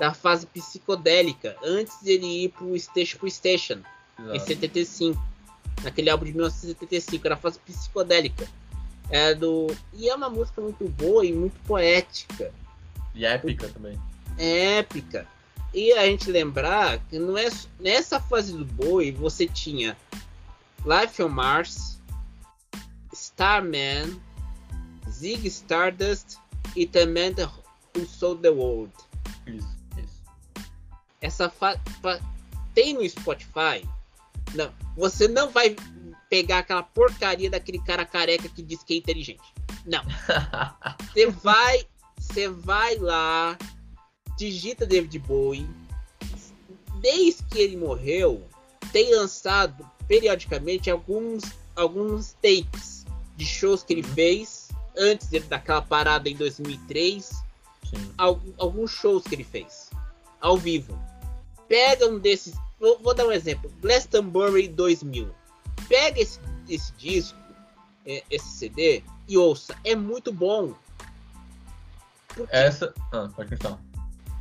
[0.00, 3.78] da fase psicodélica, antes dele ir pro Station pro Station,
[4.18, 4.46] em Exato.
[4.46, 5.22] 75,
[5.84, 8.48] naquele álbum de 1975, era a fase psicodélica.
[9.10, 9.66] É do...
[9.92, 12.52] E é uma música muito boa e muito poética.
[13.14, 13.98] E épica também.
[14.38, 15.26] É épica.
[15.74, 17.48] E a gente lembrar que não é,
[17.80, 19.96] nessa fase do Bowie você tinha
[20.84, 21.98] Life on Mars,
[23.12, 24.20] Starman,
[25.08, 26.36] Zig Stardust
[26.76, 27.48] e também The
[27.96, 28.92] Who Sold the World.
[29.46, 30.22] Isso, isso.
[31.20, 32.20] Essa fa fa-
[32.74, 33.88] tem no Spotify.
[34.54, 35.74] Não, você não vai
[36.28, 39.54] pegar aquela porcaria daquele cara careca que diz que é inteligente.
[39.84, 40.02] Não.
[41.12, 43.58] Você vai, você vai lá,
[44.36, 45.68] digita David Bowie.
[47.00, 48.42] Desde que ele morreu,
[48.92, 51.42] tem lançado periodicamente alguns
[51.74, 53.04] alguns tapes
[53.36, 57.42] de shows que ele fez antes daquela parada em 2003.
[57.84, 58.14] Sim.
[58.58, 59.90] alguns shows que ele fez
[60.40, 60.98] ao vivo.
[61.68, 62.54] Pega um desses.
[62.78, 65.34] Vou, vou dar um exemplo: Glastonbury 2000.
[65.88, 67.38] Pega esse, esse disco,
[68.06, 69.76] é, esse CD e ouça.
[69.84, 70.74] É muito bom.
[72.28, 72.94] Porque, Essa.
[73.12, 73.78] Ah, pode continuar.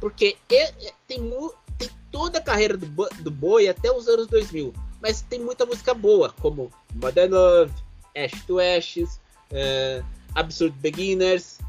[0.02, 0.74] Porque é,
[1.08, 1.32] tem,
[1.78, 2.88] tem toda a carreira do,
[3.20, 4.74] do Boi até os anos 2000.
[5.02, 7.74] Mas tem muita música boa, como Modern Love,
[8.16, 9.22] Ash to Ashes,
[9.52, 11.60] uh, Absurd Beginners,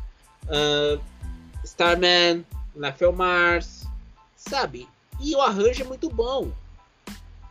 [0.44, 1.00] uh,
[1.64, 3.84] Starman, Life on Mars,
[4.36, 4.88] sabe?
[5.20, 6.50] E o arranjo é muito bom.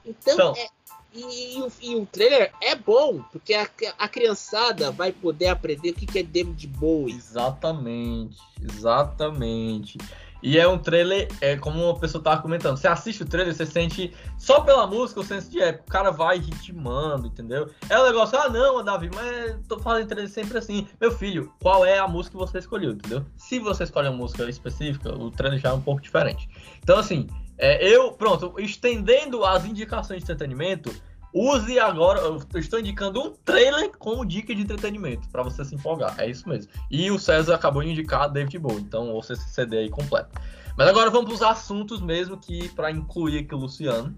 [0.06, 0.68] Então, então é,
[1.14, 5.92] e, e, o, e, o, trailer é bom, porque a, a criançada vai poder aprender
[5.92, 7.16] o que, que é David Bowie.
[7.16, 9.98] Exatamente, exatamente.
[10.42, 12.78] E é um trailer, é como uma pessoa tava comentando.
[12.78, 15.84] Você assiste o trailer, você sente só pela música o senso de época.
[15.88, 17.70] O cara vai ritmando, entendeu?
[17.90, 20.88] É um negócio, ah, não, Davi, mas tô falando trailer sempre assim.
[21.00, 23.26] Meu filho, qual é a música que você escolheu, entendeu?
[23.38, 26.50] Se você escolhe uma música específica, o trailer já é um pouco diferente.
[26.82, 27.28] Então, assim,
[27.58, 30.92] é, eu, pronto, estendendo as indicações de entretenimento,
[31.34, 36.20] Use agora, eu estou indicando um trailer como dica de entretenimento, para você se empolgar.
[36.20, 36.72] É isso mesmo.
[36.90, 40.30] E o César acabou de indicar David Bowie, então ouça esse CD aí completo.
[40.78, 44.16] Mas agora vamos para os assuntos mesmo, que para incluir aqui o Luciano.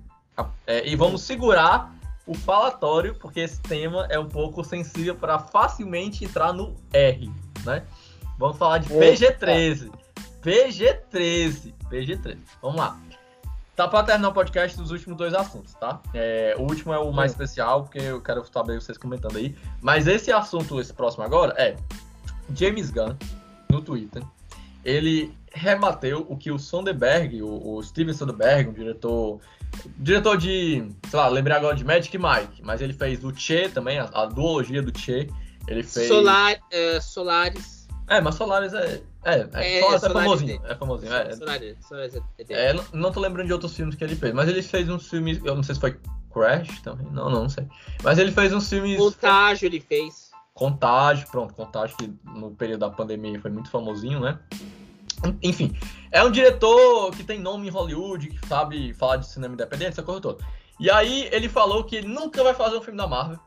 [0.65, 1.93] É, e vamos segurar
[2.25, 7.29] o falatório, porque esse tema é um pouco sensível para facilmente entrar no R,
[7.65, 7.83] né?
[8.39, 9.91] Vamos falar de PG-13.
[10.41, 11.73] PG-13.
[11.89, 12.37] PG-13.
[12.61, 12.99] Vamos lá.
[13.75, 15.99] Tá pra terminar o podcast dos últimos dois assuntos, tá?
[16.13, 19.55] É, o último é o mais especial, porque eu quero saber vocês comentando aí.
[19.81, 21.75] Mas esse assunto, esse próximo agora, é
[22.55, 23.15] James Gunn,
[23.71, 24.21] no Twitter,
[24.85, 29.39] ele rebateu o que o Sonderberg, o, o Steven Sonderberg, um diretor
[29.97, 33.97] diretor de, sei lá, lembrei agora de Magic Mike, mas ele fez o Che também,
[33.99, 35.27] a, a duologia do Che.
[35.67, 36.07] Ele fez.
[36.07, 37.82] Solar, uh, Solaris.
[38.07, 39.01] É, mas Solaris é.
[39.23, 40.61] É, é, é, Solaris é famosinho.
[40.65, 41.13] É famosinho.
[41.13, 42.21] É, Solaris, Solaris é,
[42.69, 45.07] é não, não tô lembrando de outros filmes que ele fez, mas ele fez uns
[45.09, 45.39] filmes.
[45.43, 45.97] Eu não sei se foi
[46.33, 47.07] Crash também.
[47.11, 47.67] Não, não, não sei.
[48.03, 48.97] Mas ele fez uns filmes.
[48.97, 50.31] Contágio ele fez.
[50.53, 54.37] Contágio, pronto, Contágio, que no período da pandemia foi muito famosinho, né?
[55.41, 55.75] Enfim,
[56.11, 60.03] é um diretor que tem nome em Hollywood, que sabe falar de cinema independente, essa
[60.03, 60.45] coisa toda.
[60.79, 63.39] E aí ele falou que nunca vai fazer um filme da Marvel,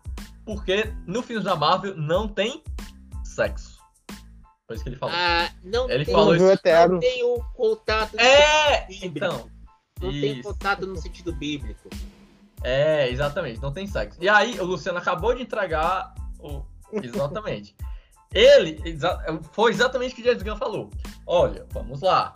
[0.45, 2.63] porque no filme da Marvel não tem
[3.25, 3.76] sexo.
[4.67, 5.15] Foi isso que ele falou.
[5.17, 6.45] Ah, não ele tem, falou isso.
[6.45, 8.19] Não tem o contato.
[8.19, 9.49] É, então.
[10.01, 10.21] Não isso.
[10.21, 11.89] tem contato no sentido bíblico.
[12.63, 14.19] É, exatamente, não tem sexo.
[14.21, 16.63] E aí, o Luciano acabou de entregar o.
[16.93, 17.77] Exatamente.
[18.35, 19.19] ele exa...
[19.53, 20.91] foi exatamente o que James Gunn falou.
[21.27, 22.33] Olha, vamos lá.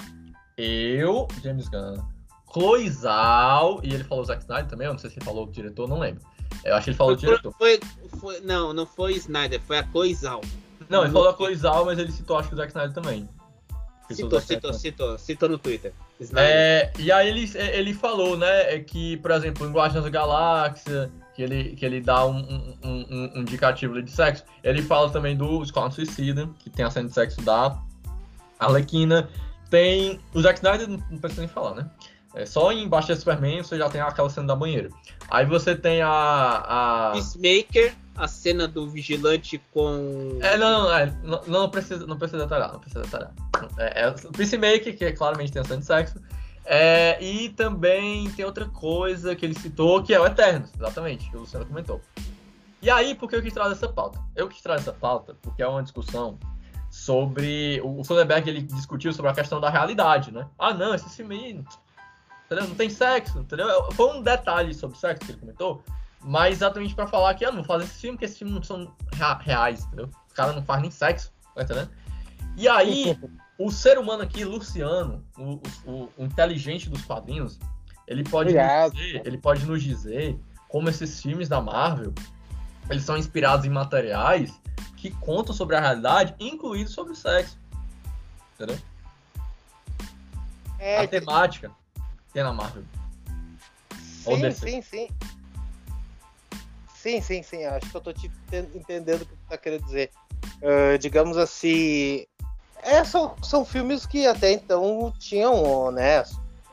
[0.56, 1.96] Eu, James Gunn,
[2.46, 5.88] Cloizal, e ele falou Zack Snyder também, eu não sei se ele falou o diretor,
[5.88, 6.22] não lembro.
[6.64, 7.54] Eu acho que ele falou foi, o diretor.
[7.56, 7.80] Foi,
[8.18, 10.40] foi, não, não foi Snyder, foi a Cloizal.
[10.90, 13.28] Não, ele falou a Cloizal, mas ele citou acho que o Zack Snyder também.
[14.10, 15.92] Citou, citou, citou, citou no Twitter.
[16.34, 21.10] É, e aí ele, ele falou, né, é que, por exemplo, em Guardiões da Galáxia,
[21.32, 25.36] que ele, que ele dá um, um, um, um indicativo de sexo, ele fala também
[25.36, 27.80] do Squadron Suicida, que tem a cena de sexo da
[28.58, 29.30] Arlequina.
[29.70, 30.20] Tem.
[30.34, 31.90] O Zack Snyder não precisa nem falar, né?
[32.34, 34.90] É, só em Baixa Superman você já tem aquela cena da banheira.
[35.30, 36.10] Aí você tem a.
[36.10, 37.10] a...
[37.12, 40.38] Peacemaker, a cena do vigilante com.
[40.40, 43.32] É, não, não, é, não, não, precisa, não precisa detalhar, não precisa detalhar.
[43.78, 46.20] É, é o Peacemaker, que é, claramente tem de sexo.
[46.64, 51.36] É, e também tem outra coisa que ele citou, que é o Eternos, exatamente, que
[51.36, 52.00] o Luciano comentou.
[52.82, 54.20] E aí, por que eu quis trazer essa pauta?
[54.36, 56.38] Eu quis trazer essa pauta porque é uma discussão
[56.90, 57.80] sobre.
[57.82, 60.46] O Soderbergh ele discutiu sobre a questão da realidade, né?
[60.58, 61.64] Ah, não, esse filme aí
[62.50, 62.68] entendeu?
[62.68, 63.68] Não tem sexo, entendeu?
[63.92, 65.82] Foi um detalhe sobre sexo que ele comentou,
[66.22, 68.94] mas exatamente para falar que, ah, não faz esse filme, porque esses filmes não são
[69.40, 70.10] reais, entendeu?
[70.28, 71.90] Os caras não fazem nem sexo, tá entendendo?
[72.56, 73.18] E aí,
[73.58, 77.58] o ser humano aqui, Luciano, o, o, o inteligente dos quadrinhos,
[78.06, 82.12] ele pode, nos dizer, ele pode nos dizer como esses filmes da Marvel,
[82.88, 84.52] eles são inspirados em materiais
[84.96, 87.58] que contam sobre a realidade, incluindo sobre o sexo.
[88.54, 88.78] Entendeu?
[90.78, 91.70] É, a temática
[92.32, 92.84] tem na Marvel.
[94.00, 95.08] Sim, sim, sim.
[97.00, 97.64] Sim, sim, sim.
[97.64, 98.30] Acho que eu tô te
[98.74, 100.10] entendendo o que tu tá querendo dizer.
[100.62, 102.26] Uh, digamos assim.
[102.82, 106.24] É, são, são filmes que até então tinham, né?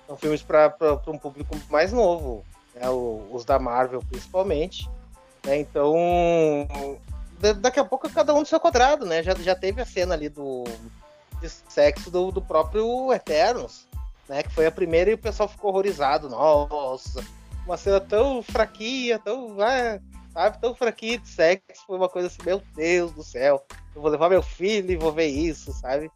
[0.05, 0.73] São filmes para
[1.07, 4.89] um público mais novo, né, os da Marvel principalmente.
[5.45, 5.93] Né, então,
[7.59, 9.21] daqui a pouco cada um do seu quadrado, né?
[9.21, 10.63] Já, já teve a cena ali do
[11.67, 13.85] sexo do, do próprio Eternos
[14.27, 14.43] né?
[14.43, 16.29] Que foi a primeira e o pessoal ficou horrorizado.
[16.29, 17.23] Nossa,
[17.65, 19.57] uma cena tão fraquinha, tão.
[19.59, 19.99] Ah,
[20.37, 20.59] sabe?
[20.59, 21.83] Tão fraquinho de sexo.
[21.87, 23.65] Foi uma coisa assim, meu Deus do céu.
[23.95, 26.11] Eu vou levar meu filho e vou ver isso, sabe?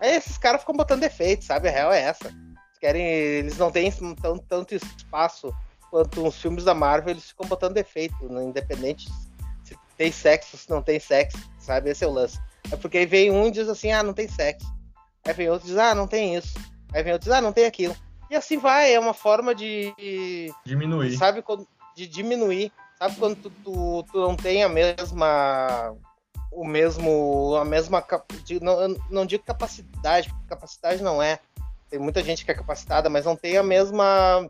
[0.00, 1.68] Aí esses caras ficam botando defeito, sabe?
[1.68, 2.28] A real é essa.
[2.28, 3.04] Eles querem.
[3.04, 3.90] Eles não têm
[4.22, 5.52] tão, tanto espaço
[5.90, 8.44] quanto os filmes da Marvel, eles ficam botando defeito, né?
[8.44, 9.08] independente
[9.64, 11.90] se tem sexo, se não tem sexo, sabe?
[11.90, 12.38] Esse é o lance.
[12.70, 14.66] É porque aí vem um e diz assim, ah, não tem sexo.
[15.24, 16.54] Aí vem outro e diz, ah, não tem isso.
[16.92, 17.96] Aí vem outro e diz, ah, não tem aquilo.
[18.30, 19.92] E assim vai, é uma forma de.
[20.64, 21.16] Diminuir.
[21.16, 21.42] Sabe,
[21.96, 22.72] de diminuir.
[22.98, 25.94] Sabe quando tu, tu, tu não tem a mesma.
[26.50, 27.56] O mesmo.
[27.56, 28.04] A mesma.
[28.60, 31.38] Não, não digo capacidade, porque capacidade não é.
[31.90, 34.48] Tem muita gente que é capacitada, mas não tem a mesma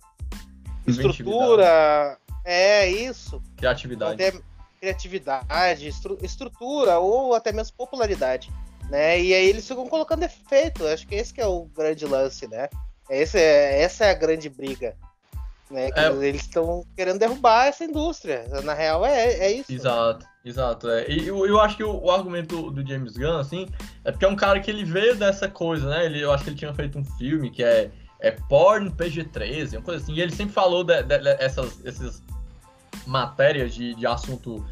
[0.87, 2.19] estrutura.
[2.45, 3.43] É isso.
[3.57, 4.11] Criatividade.
[4.11, 4.43] Não tem
[4.81, 8.53] criatividade, estru, estrutura ou até mesmo popularidade.
[8.89, 9.21] Né?
[9.21, 10.87] E aí eles ficam colocando efeito.
[10.87, 12.69] Acho que esse que é o grande lance, né?
[13.11, 14.97] Esse é, essa é a grande briga.
[15.71, 15.91] Né?
[15.95, 16.09] É...
[16.25, 18.45] Eles estão querendo derrubar essa indústria.
[18.63, 19.73] Na real, é, é isso.
[19.73, 20.89] Exato, exato.
[20.89, 21.11] É.
[21.11, 23.69] E eu, eu acho que o, o, argumento do James Gunn, assim,
[24.05, 26.07] é porque é um cara que ele veio dessa coisa, né?
[26.07, 27.91] Ele, eu acho que ele tinha feito um filme que é,
[28.21, 30.15] é porn PG-13, uma coisa assim.
[30.15, 32.23] E ele sempre falou dessas de, de,
[33.07, 34.65] matérias de, de assunto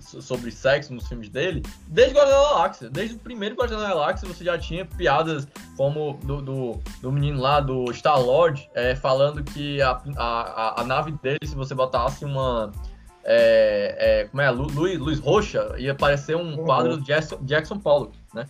[0.00, 2.90] sobre sexo nos filmes dele, desde Guardião da Galáxia.
[2.90, 7.40] Desde o primeiro Guardião da Galáxia você já tinha piadas como do, do, do menino
[7.40, 12.72] lá, do Star-Lord, é, falando que a, a, a nave dele, se você botasse uma...
[13.28, 14.50] É, é, como é?
[14.50, 16.64] Luz, luz roxa, ia parecer um uhum.
[16.64, 18.46] quadro de Jackson, Jackson Pollock, né?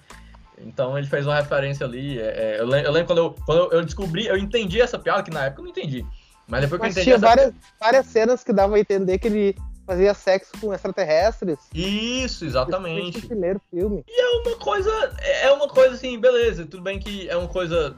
[0.59, 2.19] Então ele fez uma referência ali.
[2.19, 5.23] É, é eu, lembro, eu, lembro, quando, eu, quando eu descobri, eu entendi essa piada,
[5.23, 6.05] que na época eu não entendi.
[6.47, 7.05] Mas depois Mas que eu entendi.
[7.05, 7.37] Tinha essa...
[7.37, 9.57] várias, várias cenas que davam a entender que ele
[9.87, 11.59] fazia sexo com extraterrestres.
[11.73, 13.19] Isso, exatamente.
[13.19, 14.05] O primeiro filme.
[14.09, 17.97] E é uma coisa, é uma coisa assim, beleza, tudo bem que é uma coisa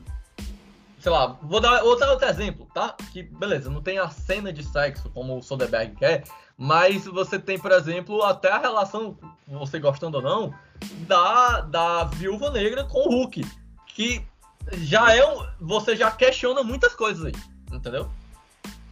[1.01, 2.95] sei lá, vou dar, vou dar outro exemplo, tá?
[3.13, 6.25] Que beleza, não tem a cena de sexo como o Soderbergh quer,
[6.57, 9.17] mas você tem, por exemplo, até a relação,
[9.47, 10.55] você gostando ou não,
[11.07, 13.45] da, da Viúva Negra com o Hulk,
[13.87, 14.27] que
[14.73, 17.33] já é um, você já questiona muitas coisas aí,
[17.73, 18.11] entendeu?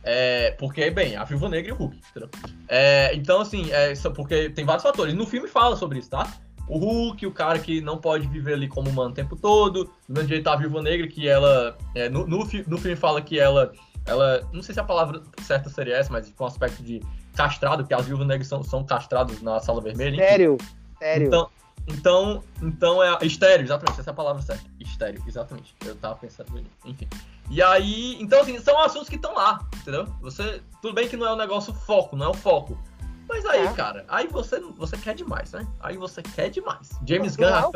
[0.09, 2.31] É, porque, bem, a Viúva Negra e o Hulk, entendeu?
[2.69, 5.13] É, então, assim, é, porque tem vários fatores.
[5.13, 6.33] No filme fala sobre isso, tá?
[6.69, 9.91] O Hulk, o cara que não pode viver ali como humano o tempo todo.
[10.09, 11.77] Do mesmo jeito, a Viúva Negra, que ela.
[11.93, 13.73] É, no, no, no, filme fala que ela.
[14.05, 14.49] Ela.
[14.53, 17.03] Não sei se a palavra certa seria essa, mas com um aspecto de
[17.35, 20.17] castrado, porque as viúvas negras são, são castradas na sala vermelha.
[20.17, 20.57] Sério?
[20.99, 21.27] Sério?
[21.27, 21.51] Então,
[21.87, 24.65] então, então é estéreo, exatamente, essa é a palavra certa.
[24.81, 25.75] Estéreo, exatamente.
[25.85, 26.71] Eu tava pensando nisso.
[26.85, 27.09] Enfim.
[27.49, 30.07] E aí, então assim, são assuntos que estão lá, entendeu?
[30.21, 32.77] Você, tudo bem que não é o negócio foco, não é o foco.
[33.29, 33.73] Mas aí, é.
[33.73, 35.67] cara, aí você, você quer demais, né?
[35.81, 36.91] Aí você quer demais.
[37.05, 37.51] James Gunn.
[37.51, 37.73] Não,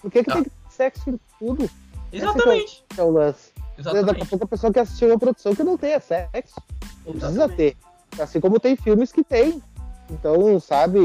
[0.00, 0.34] Por que, que ah.
[0.34, 1.68] tem que ter sexo em tudo?
[2.12, 2.84] Exatamente.
[2.90, 3.52] Esse é o lance.
[3.78, 4.06] Exatamente.
[4.06, 6.60] Daqui a pouco a pessoa quer assistir uma produção que não tenha sexo.
[7.06, 7.76] Não precisa ter.
[8.18, 9.62] Assim como tem filmes que tem.
[10.10, 10.98] Então, sabe,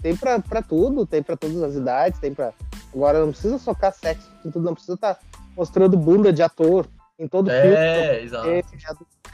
[0.00, 2.52] tem pra, pra tudo, tem pra todas as idades, tem pra.
[2.94, 5.20] Agora não precisa socar sexo, tudo, não precisa estar tá
[5.56, 6.86] mostrando bunda de ator
[7.18, 7.76] em todo é, filme.
[7.76, 8.48] É, exato.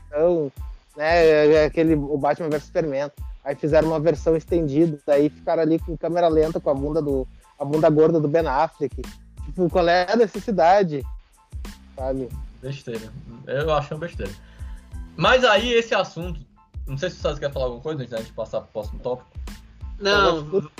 [0.06, 0.50] Então,
[0.96, 3.10] né, é aquele, o Batman vs Superman.
[3.44, 7.28] Aí fizeram uma versão estendida, aí ficaram ali com câmera lenta com a bunda do.
[7.58, 9.02] a bunda gorda do Ben Affleck.
[9.44, 11.02] Tipo, qual é a necessidade?
[11.94, 12.30] Sabe?
[12.62, 13.12] Besteira.
[13.46, 14.32] Eu acho uma besteira.
[15.14, 16.40] Mas aí esse assunto.
[16.86, 19.30] Não sei se você quer falar alguma coisa antes da gente passar pro próximo tópico.
[19.98, 20.70] Não.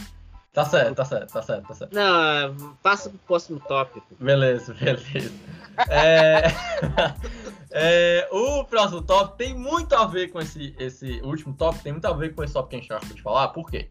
[0.55, 1.93] Tá certo, tá certo, tá certo, tá certo.
[1.93, 4.07] Não, passa pro próximo tópico.
[4.21, 5.33] Beleza, beleza.
[5.91, 6.45] é,
[7.73, 12.05] é, o próximo tópico tem muito a ver com esse, esse último tópico, tem muito
[12.05, 13.49] a ver com esse tópico que a gente acabou de falar.
[13.49, 13.91] Por quê?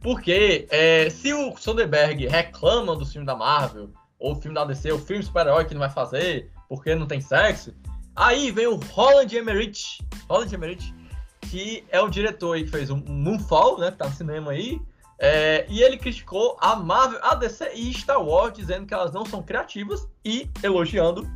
[0.00, 4.92] Porque é, se o Soderbergh reclama do filme da Marvel, ou o filme da DC,
[4.92, 7.74] o filme super-herói que ele vai fazer, porque não tem sexo,
[8.14, 9.98] aí vem o Roland Emmerich,
[10.28, 10.94] Roland Emmerich,
[11.40, 14.80] que é o diretor aí que fez o Moonfall, né, que tá no cinema aí,
[15.18, 19.24] é, e ele criticou a Marvel, a DC e Star Wars, dizendo que elas não
[19.24, 21.28] são criativas e elogiando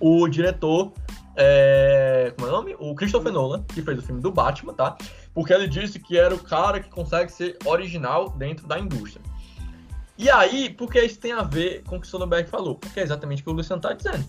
[0.00, 0.92] o diretor,
[1.36, 2.76] é, como é o nome?
[2.78, 4.96] O Christopher Nolan, que fez o filme do Batman, tá?
[5.34, 9.22] Porque ele disse que era o cara que consegue ser original dentro da indústria.
[10.16, 12.76] E aí, por que isso tem a ver com o que o Soderbergh falou?
[12.76, 14.24] Porque é exatamente o que o Luciano tá dizendo.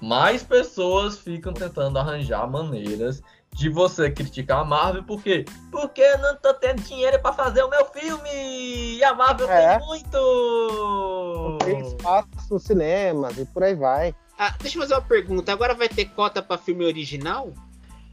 [0.00, 3.22] Mais pessoas ficam tentando arranjar maneiras
[3.54, 5.44] de você criticar a Marvel, por quê?
[5.70, 8.96] Porque não tô tendo dinheiro para fazer o meu filme!
[8.96, 9.78] E a Marvel é.
[9.78, 11.58] tem muito!
[11.64, 14.12] tem espaço nos cinemas e por aí vai.
[14.36, 15.52] Ah, deixa eu fazer uma pergunta.
[15.52, 17.52] Agora vai ter cota para filme original?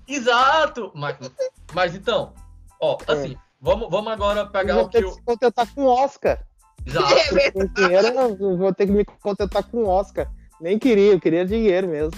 [0.08, 0.92] Exato!
[0.94, 1.18] Mas,
[1.74, 2.34] mas então,
[2.80, 3.12] ó, é.
[3.12, 5.12] assim, vamos, vamos agora pegar o que eu...
[5.12, 6.40] se contentar com o Oscar.
[6.86, 7.16] Exato.
[7.54, 8.08] Com dinheiro,
[8.40, 10.32] eu vou ter que me contentar com o Oscar.
[10.60, 12.12] Nem queria, eu queria dinheiro mesmo.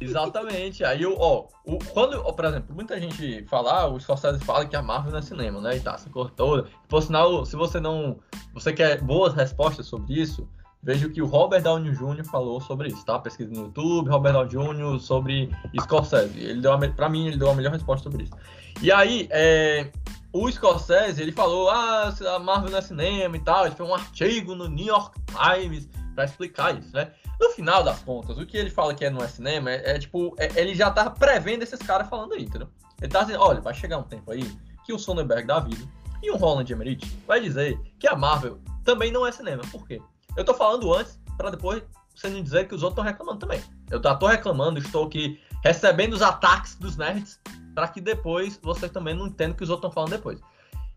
[0.00, 0.84] Exatamente.
[0.84, 4.66] Aí, o- ó, o, quando, ó, por exemplo, muita gente fala, ah, o Scorsese fala
[4.66, 5.76] que a Marvel não é cinema, né?
[5.76, 6.68] E tá, essa cor toda.
[6.88, 8.18] Por sinal, se você não.
[8.54, 10.48] Você quer boas respostas sobre isso,
[10.82, 12.24] veja o que o Robert Downey Jr.
[12.24, 13.18] falou sobre isso, tá?
[13.18, 14.98] Pesquisa no YouTube, Robert Downey Jr.
[15.00, 16.38] sobre Scorsese.
[16.38, 18.32] Ele deu a, pra mim, ele deu a melhor resposta sobre isso.
[18.80, 19.90] E aí, é,
[20.32, 23.66] o Scorsese, ele falou, ah, a Marvel não é cinema e tal.
[23.66, 27.12] Ele fez um artigo no New York Times pra explicar isso, né?
[27.40, 29.98] No final das contas, o que ele fala que é não é cinema é, é,
[30.00, 32.68] tipo, é- ele já tá prevendo esses caras falando aí, entendeu?
[33.00, 34.42] Ele tá dizendo, olha, vai chegar um tempo aí
[34.84, 35.86] que o Sonnenberg da vida
[36.20, 39.62] e o Roland Emmerich vai dizer que a Marvel também não é cinema.
[39.70, 40.02] Por quê?
[40.36, 41.84] Eu tô falando antes pra depois
[42.16, 43.62] você não dizer que os outros estão reclamando também.
[43.88, 47.38] Eu tô reclamando, estou aqui recebendo os ataques dos nerds
[47.76, 50.40] pra que depois vocês também não entendam que os outros estão falando depois.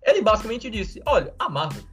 [0.01, 1.83] Ele basicamente disse, olha, a Marvel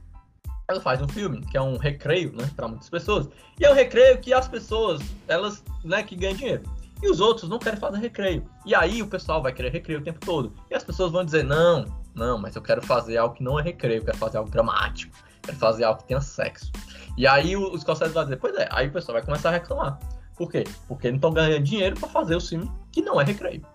[0.69, 3.27] ela faz um filme que é um recreio, né, para muitas pessoas.
[3.59, 6.63] E é um recreio que as pessoas, elas, né, que ganham dinheiro.
[7.01, 8.47] E os outros não querem fazer recreio.
[8.65, 10.53] E aí o pessoal vai querer recreio o tempo todo.
[10.69, 13.63] E as pessoas vão dizer: "Não, não, mas eu quero fazer algo que não é
[13.63, 16.71] recreio, eu quero fazer algo dramático, quero fazer algo que tenha sexo".
[17.17, 18.67] E aí os Scorsese vai dizer: "Pois é".
[18.69, 19.97] Aí o pessoal vai começar a reclamar.
[20.35, 20.65] Por quê?
[20.87, 23.65] Porque não estão ganhando dinheiro para fazer o filme que não é recreio.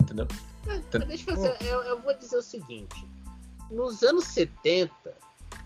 [0.00, 0.26] Entendeu?
[0.66, 3.06] Mas Deixa eu, fazer, eu, eu vou dizer o seguinte:
[3.70, 4.90] nos anos 70,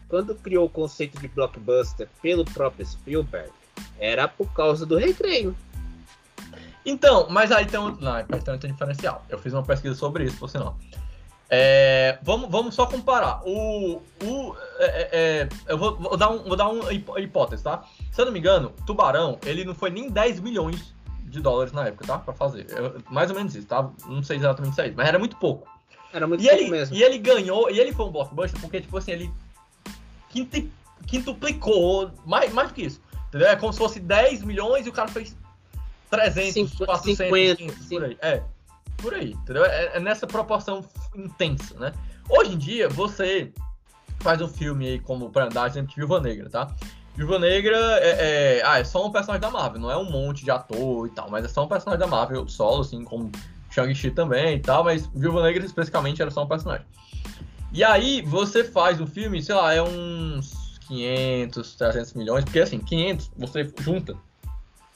[0.09, 3.51] quando criou o conceito de blockbuster pelo próprio Spielberg,
[3.99, 5.57] era por causa do recreio.
[6.85, 9.25] Então, mas aí tem um, não, tem um diferencial.
[9.29, 10.77] Eu fiz uma pesquisa sobre isso, por sinal.
[11.49, 13.41] É, vamos, vamos só comparar.
[13.45, 17.63] O, o, é, é, é, eu vou, vou dar, um, vou dar uma hipó- hipótese,
[17.63, 17.85] tá?
[18.13, 20.95] Se eu não me engano, Tubarão, ele não foi nem 10 milhões
[21.25, 22.19] de dólares na época, tá?
[22.19, 22.67] Pra fazer.
[22.71, 23.89] Eu- mais ou menos isso, tá?
[24.07, 25.69] Não sei exatamente isso aí, mas era muito pouco.
[26.13, 26.97] Era muito E pouco ele, mesmo.
[26.97, 29.31] e ele ganhou, e ele foi um blockbuster porque, tipo assim, ele
[31.07, 33.01] quintuplicou, mais, mais do que isso.
[33.29, 33.49] Entendeu?
[33.49, 35.37] É como se fosse 10 milhões e o cara fez
[36.11, 38.19] 300, Cinqu- 400, 50, 500, por aí.
[38.21, 38.43] É,
[38.97, 39.65] por aí, entendeu?
[39.65, 40.85] É, é nessa proporção
[41.15, 41.93] intensa, né?
[42.29, 43.53] Hoje em dia, você
[44.21, 46.69] faz um filme aí como, para dar exemplo de Viúva Negra, tá?
[47.15, 50.45] Viúva Negra é, é- ah, é só um personagem da Marvel, não é um monte
[50.45, 53.31] de ator e tal, mas é só um personagem da Marvel solo, assim, como
[53.71, 56.87] Shang-Chi também e tal, mas Viúva Negra especificamente era só um personagem.
[57.77, 62.79] E aí você faz um filme, sei lá, é uns 500, 300 milhões, porque assim,
[62.79, 64.17] 500 você junta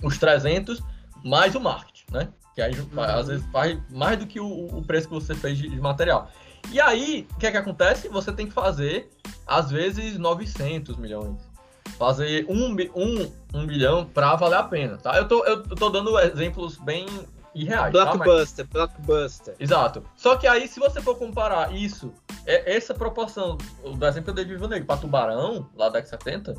[0.03, 0.81] os 300
[1.23, 2.29] mais o marketing, né?
[2.55, 3.01] Que aí Uhum.
[3.03, 4.47] às vezes faz mais do que o,
[4.79, 6.31] o preço que você fez de, de material.
[6.73, 8.09] E aí, o que é que acontece?
[8.09, 9.11] Você tem que fazer,
[9.47, 11.37] às vezes, 900 milhões.
[11.99, 15.19] Fazer um, um, um bilhão pra valer a pena, tá?
[15.19, 17.05] Eu tô, eu tô dando exemplos bem
[17.55, 18.07] irreais, tá?
[18.07, 19.55] Mas- Blockbuster, blockbuster.
[19.61, 20.03] Exato.
[20.17, 22.11] Só que aí, se você for comparar isso,
[22.47, 26.01] é- essa proporção, do exemplo que eu dei de Viva Negra pra Tubarão, lá da
[26.01, 26.55] década de 70,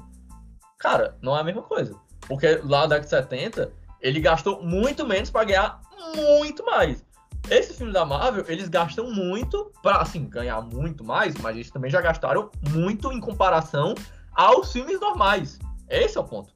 [0.78, 1.96] cara, não é a mesma coisa.
[2.28, 5.82] Porque lá da década de 70, ele gastou muito menos pra ganhar
[6.16, 7.04] muito mais.
[7.50, 11.90] Esse filme da Marvel, eles gastam muito pra, assim, ganhar muito mais, mas eles também
[11.90, 13.96] já gastaram muito em comparação
[14.34, 15.58] aos filmes normais.
[15.90, 16.54] Esse é o ponto.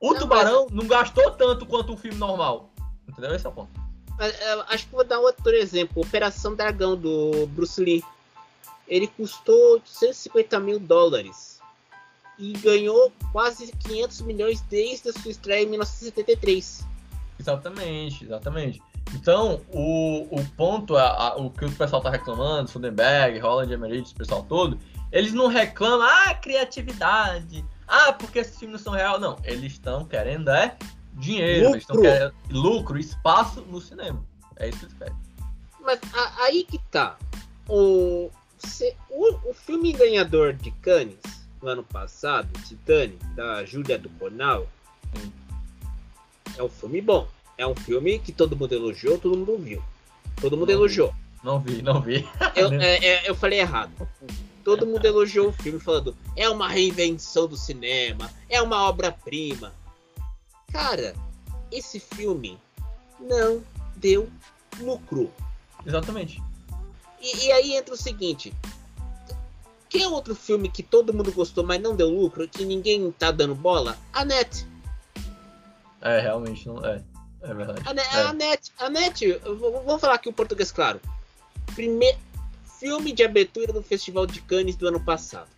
[0.00, 2.70] O Não, Tubarão não gastou tanto quanto um filme normal.
[3.08, 3.34] Entendeu?
[3.34, 3.70] Esse é o ponto.
[4.18, 6.02] Mas, é, Acho que vou dar outro exemplo.
[6.02, 8.02] Operação Dragão do Bruce Lee.
[8.88, 11.60] Ele custou 150 mil dólares.
[12.38, 16.84] E ganhou quase 500 milhões desde a sua estreia em 1973.
[17.38, 18.82] Exatamente, exatamente.
[19.14, 24.02] Então, o, o ponto, a, a- o que o pessoal tá reclamando, Soderbergh, Roland Emmerich,
[24.06, 24.78] esse pessoal todo,
[25.12, 29.20] eles não reclamam, ah, criatividade, ah, porque esses filmes não são real.
[29.20, 30.76] Não, eles estão querendo é
[31.14, 32.10] dinheiro, eles estão Lucro.
[32.10, 34.24] querendo lucro, espaço no cinema.
[34.56, 35.14] É isso que eles querem.
[35.80, 37.16] Mas a- aí que tá.
[37.68, 38.30] O,
[38.64, 41.16] se- o, o filme ganhador de Cannes
[41.62, 44.66] no ano passado, Titanic, da Julia Ducournau,
[45.16, 45.30] Hum.
[46.58, 47.28] é um filme bom.
[47.56, 49.82] É um filme que todo mundo elogiou, todo mundo viu.
[50.40, 50.72] Todo mundo Não vi.
[50.72, 51.14] elogiou.
[51.44, 52.28] Não vi, não vi.
[52.56, 53.92] Eu, é, é, eu falei errado.
[54.64, 59.72] Todo mundo elogiou o filme falando é uma reinvenção do cinema, é uma obra-prima.
[60.72, 61.14] Cara,
[61.70, 62.58] esse filme
[63.20, 63.62] não
[63.96, 64.28] deu
[64.80, 65.30] lucro.
[65.86, 66.42] Exatamente.
[67.24, 68.52] E, e aí entra o seguinte:
[69.88, 73.30] que é outro filme que todo mundo gostou, mas não deu lucro, que ninguém tá
[73.30, 73.96] dando bola?
[74.12, 74.66] A Net.
[76.02, 77.02] É, realmente não é.
[77.40, 77.82] É verdade.
[77.86, 78.22] A, É.
[78.26, 81.00] a Net, a Net, vou- vamos falar aqui o português claro.
[81.74, 82.18] Primeiro
[82.78, 85.48] filme de abertura do Festival de Cannes do ano passado.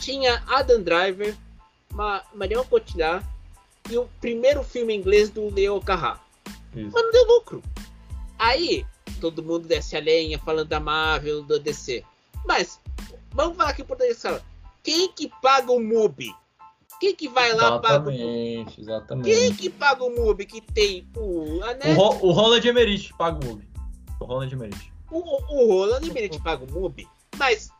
[0.00, 1.34] Tinha Adam Driver,
[1.92, 3.24] Ma Marion Cotillard
[3.90, 6.20] e o primeiro filme inglês do Leo Carrá.
[6.74, 7.62] Mas não deu lucro.
[8.38, 8.86] Aí,
[9.18, 12.04] todo mundo desce a lenha falando da Marvel, do DC.
[12.46, 12.80] Mas,
[13.32, 14.42] vamos falar aqui o português claro.
[14.82, 16.34] Quem que paga o MUBI?
[17.00, 19.24] Quem que vai lá paga o Exatamente, exatamente.
[19.24, 21.92] Quem que paga o MUBI que tem o O, Anete?
[21.92, 23.68] Ro- o Ronald Emerich paga o MUBI.
[24.20, 24.92] O Ronald Emerich.
[25.10, 27.08] O, o Roland Emerich paga o MUBI.
[27.36, 27.70] Mas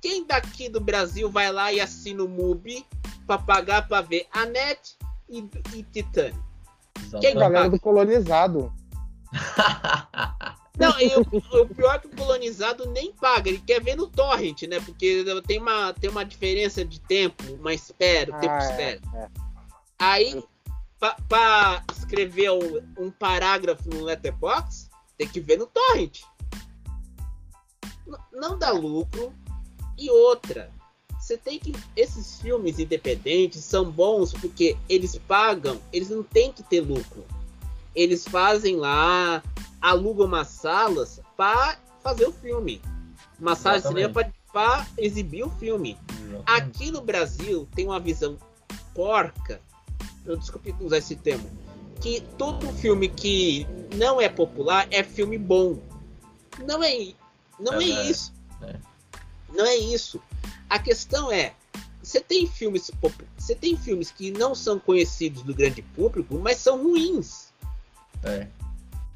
[0.00, 2.84] quem daqui do Brasil vai lá e assina o MUBI
[3.26, 4.96] pra pagar pra ver Anete
[5.28, 5.38] e,
[5.74, 6.42] e Titânio?
[7.20, 8.72] Quem Galera do colonizado.
[10.78, 14.62] Não, o, o pior é que o colonizado nem paga, ele quer ver no torrent,
[14.62, 14.80] né?
[14.80, 18.70] Porque tem uma, tem uma diferença de tempo, uma espera, o tempo Ah, de é,
[18.70, 19.00] espera.
[19.14, 19.28] é.
[19.98, 20.44] Aí,
[21.28, 26.20] pra escrever um, um parágrafo no Letterboxd, tem que ver no torrent.
[28.06, 29.32] N- não dá lucro.
[29.96, 30.70] E outra,
[31.18, 31.74] você tem que.
[31.96, 37.24] Esses filmes independentes são bons porque eles pagam, eles não têm que ter lucro.
[37.98, 39.42] Eles fazem lá,
[39.80, 42.80] alugam umas salas para fazer o filme.
[43.40, 45.98] Uma sala de cinema para exibir o filme.
[46.46, 48.38] Aqui no Brasil tem uma visão
[48.94, 49.60] porca.
[50.24, 51.50] Eu desculpe usar esse termo.
[52.00, 55.80] Que todo filme que não é popular é filme bom.
[56.68, 57.14] Não é,
[57.58, 58.32] não é, É, isso.
[58.62, 58.76] é.
[59.52, 60.22] Não é isso.
[60.70, 61.52] A questão é,
[62.00, 62.92] você tem filmes,
[63.36, 67.47] você tem filmes que não são conhecidos do grande público, mas são ruins.
[68.24, 68.46] É.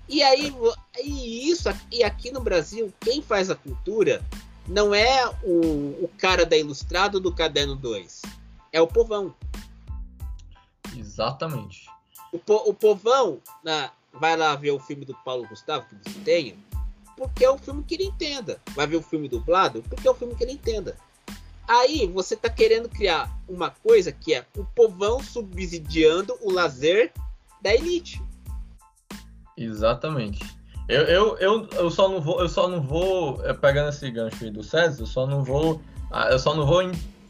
[0.08, 0.54] E aí,
[1.02, 4.22] e isso e aqui no Brasil, quem faz a cultura
[4.68, 8.22] não é o, o cara da Ilustrado do Caderno 2.
[8.72, 9.34] É o povão.
[10.96, 11.86] Exatamente.
[12.32, 16.18] O, po- o povão na- vai lá ver o filme do Paulo Gustavo, que você
[16.20, 16.54] tenha,
[17.16, 18.60] porque é o filme que ele entenda.
[18.74, 20.96] Vai ver o filme dublado, porque é o filme que ele entenda.
[21.66, 27.12] Aí você tá querendo criar uma coisa que é o povão subsidiando o lazer
[27.62, 28.20] da elite.
[29.64, 30.44] Exatamente.
[30.88, 34.44] Eu, eu, eu, eu só não vou, eu só não vou, é, pegando esse gancho
[34.44, 36.82] aí do César, eu só não vou, ah, eu só não vou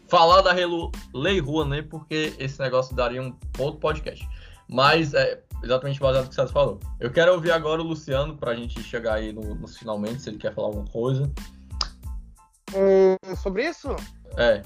[0.09, 4.27] falar da Relu- Lei Rouanet, porque esse negócio daria um outro podcast.
[4.69, 6.81] Mas é exatamente baseado no que o César falou.
[6.99, 10.39] Eu quero ouvir agora o Luciano, pra gente chegar aí no, nos finalmente, se ele
[10.39, 11.31] quer falar alguma coisa.
[12.75, 13.95] Hum, sobre isso?
[14.37, 14.63] É,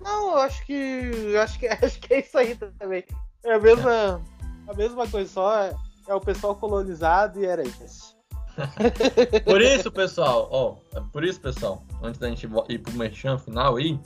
[0.00, 0.72] Não, eu acho que.
[0.72, 3.04] eu Acho que, acho que é isso aí também.
[3.44, 4.22] É a mesma,
[4.68, 5.70] a mesma coisa, só
[6.06, 8.16] é, é o pessoal colonizado e era isso.
[9.44, 13.76] Por isso, pessoal, ó, é por isso, pessoal, antes da gente ir pro merchan final
[13.76, 14.00] aí,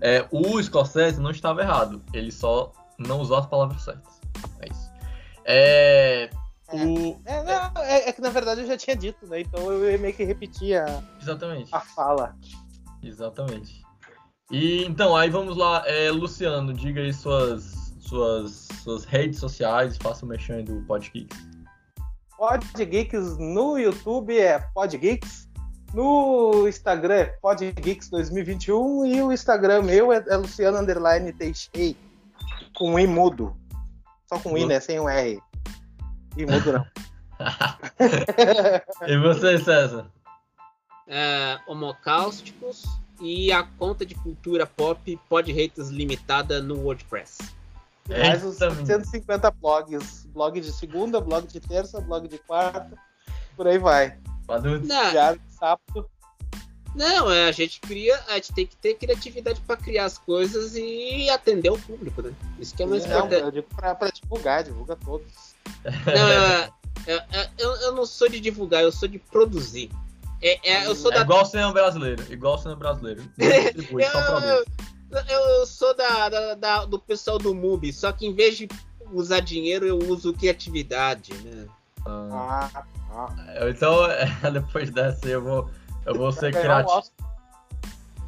[0.00, 4.20] é, o Scorsese não estava errado, ele só não usou as palavras certas.
[4.60, 4.90] É isso.
[5.44, 6.30] É,
[6.72, 9.40] o, É, não, é, é que na verdade eu já tinha dito, né?
[9.40, 10.86] Então eu meio que repetia
[11.20, 12.34] exatamente, a fala.
[13.02, 13.82] exatamente.
[14.50, 20.26] E então, aí vamos lá, é, Luciano, diga aí suas, suas, suas redes sociais, faça
[20.26, 21.36] o aí do Podgeeks.
[22.36, 25.48] Podgeeks no YouTube é Podgeeks.
[25.94, 31.98] No Instagram é Podgeeks 2021 e o Instagram meu é, é Luciano Underline Teixeira.
[32.76, 33.56] Com I mudo.
[34.26, 34.80] Só com I, né?
[34.80, 35.40] Sem um R.
[36.36, 36.86] I mudo não.
[39.06, 40.06] E você, César?
[41.06, 42.84] é, Homocáusticos
[43.20, 47.38] e a conta de cultura pop Pod Haters Limitada no WordPress.
[48.08, 48.86] Mais os Eita, menino.
[48.86, 50.26] 150 blogs.
[50.26, 52.96] Blog de segunda, blog de terça, blog de quarta.
[53.56, 54.18] Por aí vai.
[55.10, 56.10] Diário de sábado.
[56.94, 60.74] não, é, a gente cria, a gente tem que ter criatividade para criar as coisas
[60.74, 62.32] e atender o público, né?
[62.58, 63.42] Isso que é mais Não, importante.
[63.42, 65.54] eu digo pra, pra divulgar, divulga todos.
[65.84, 66.72] Não, é,
[67.06, 69.90] é, é, eu, eu não sou de divulgar, eu sou de produzir.
[70.42, 73.22] É, é, eu sou É da igual o cinema brasileiro, igual o cinema brasileiro.
[73.38, 74.64] Não distribui, só produz.
[75.12, 78.68] Eu, eu sou da, da- da- do pessoal do MUBI, só que em vez de
[79.12, 81.66] usar dinheiro, eu uso criatividade, né?
[82.06, 82.68] Ah,
[83.14, 83.28] Ah,
[83.68, 83.94] então,
[84.52, 85.70] depois dessa eu vou,
[86.06, 87.02] eu vou ser criativo.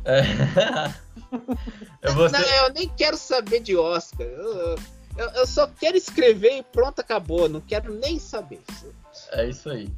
[0.04, 0.20] É.
[2.02, 2.58] eu vou Não, ser.
[2.60, 4.26] eu nem quero saber de Oscar.
[4.26, 4.76] Eu,
[5.16, 7.48] eu- eu só quero escrever e pronto, acabou.
[7.48, 8.60] Não quero nem saber.
[9.32, 9.90] É isso aí.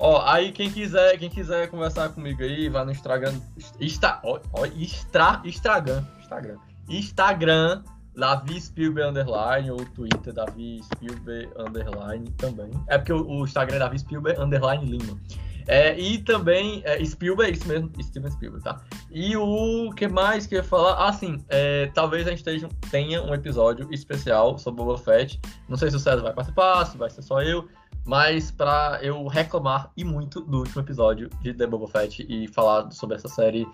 [0.00, 3.34] Ó, aí quem quiser, quem quiser conversar comigo aí, vai no Instagram.
[3.78, 6.02] Insta, ó, ó, Instra, Instagram.
[6.20, 6.56] Instagram.
[6.88, 7.82] Instagram,
[8.16, 12.70] Davi Spielberg Underline, ou Twitter, Davi Spielberg Underline também.
[12.88, 15.18] É porque o, o Instagram é Davi Spielberg Underline Lima.
[15.68, 18.80] É, e também, é, Spielberg, isso mesmo, Steven Spielberg, tá?
[19.10, 20.94] E o que mais que eu ia falar?
[21.06, 25.38] Ah, sim, é, talvez a gente esteja- tenha um episódio especial sobre Boba Fett.
[25.68, 27.68] Não sei se o César vai participar, se vai ser só eu.
[28.10, 32.90] Mas pra eu reclamar e muito do último episódio de The Boba Fett e falar
[32.90, 33.64] sobre essa série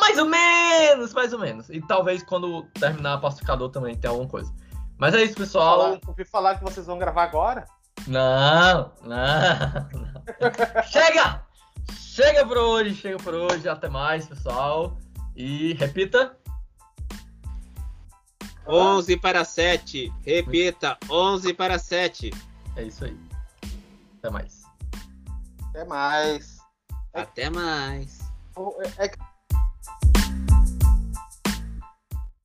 [0.00, 1.68] mais ou menos, mais ou menos.
[1.68, 4.50] E talvez quando terminar Pacificador também tenha alguma coisa.
[4.96, 5.80] Mas é isso, pessoal.
[5.80, 7.66] Falar, ouvi falar que vocês vão gravar agora?
[8.06, 10.82] Não, não, não.
[10.90, 11.42] Chega!
[11.92, 13.68] Chega por hoje, chega por hoje.
[13.68, 14.96] Até mais, pessoal.
[15.36, 16.38] E repita.
[18.66, 20.10] 11 para 7.
[20.24, 22.30] Repita, 11 para 7.
[22.74, 23.27] É isso aí.
[24.18, 24.62] Até mais.
[25.70, 26.58] Até mais.
[27.14, 28.18] Até mais.
[28.98, 29.18] É que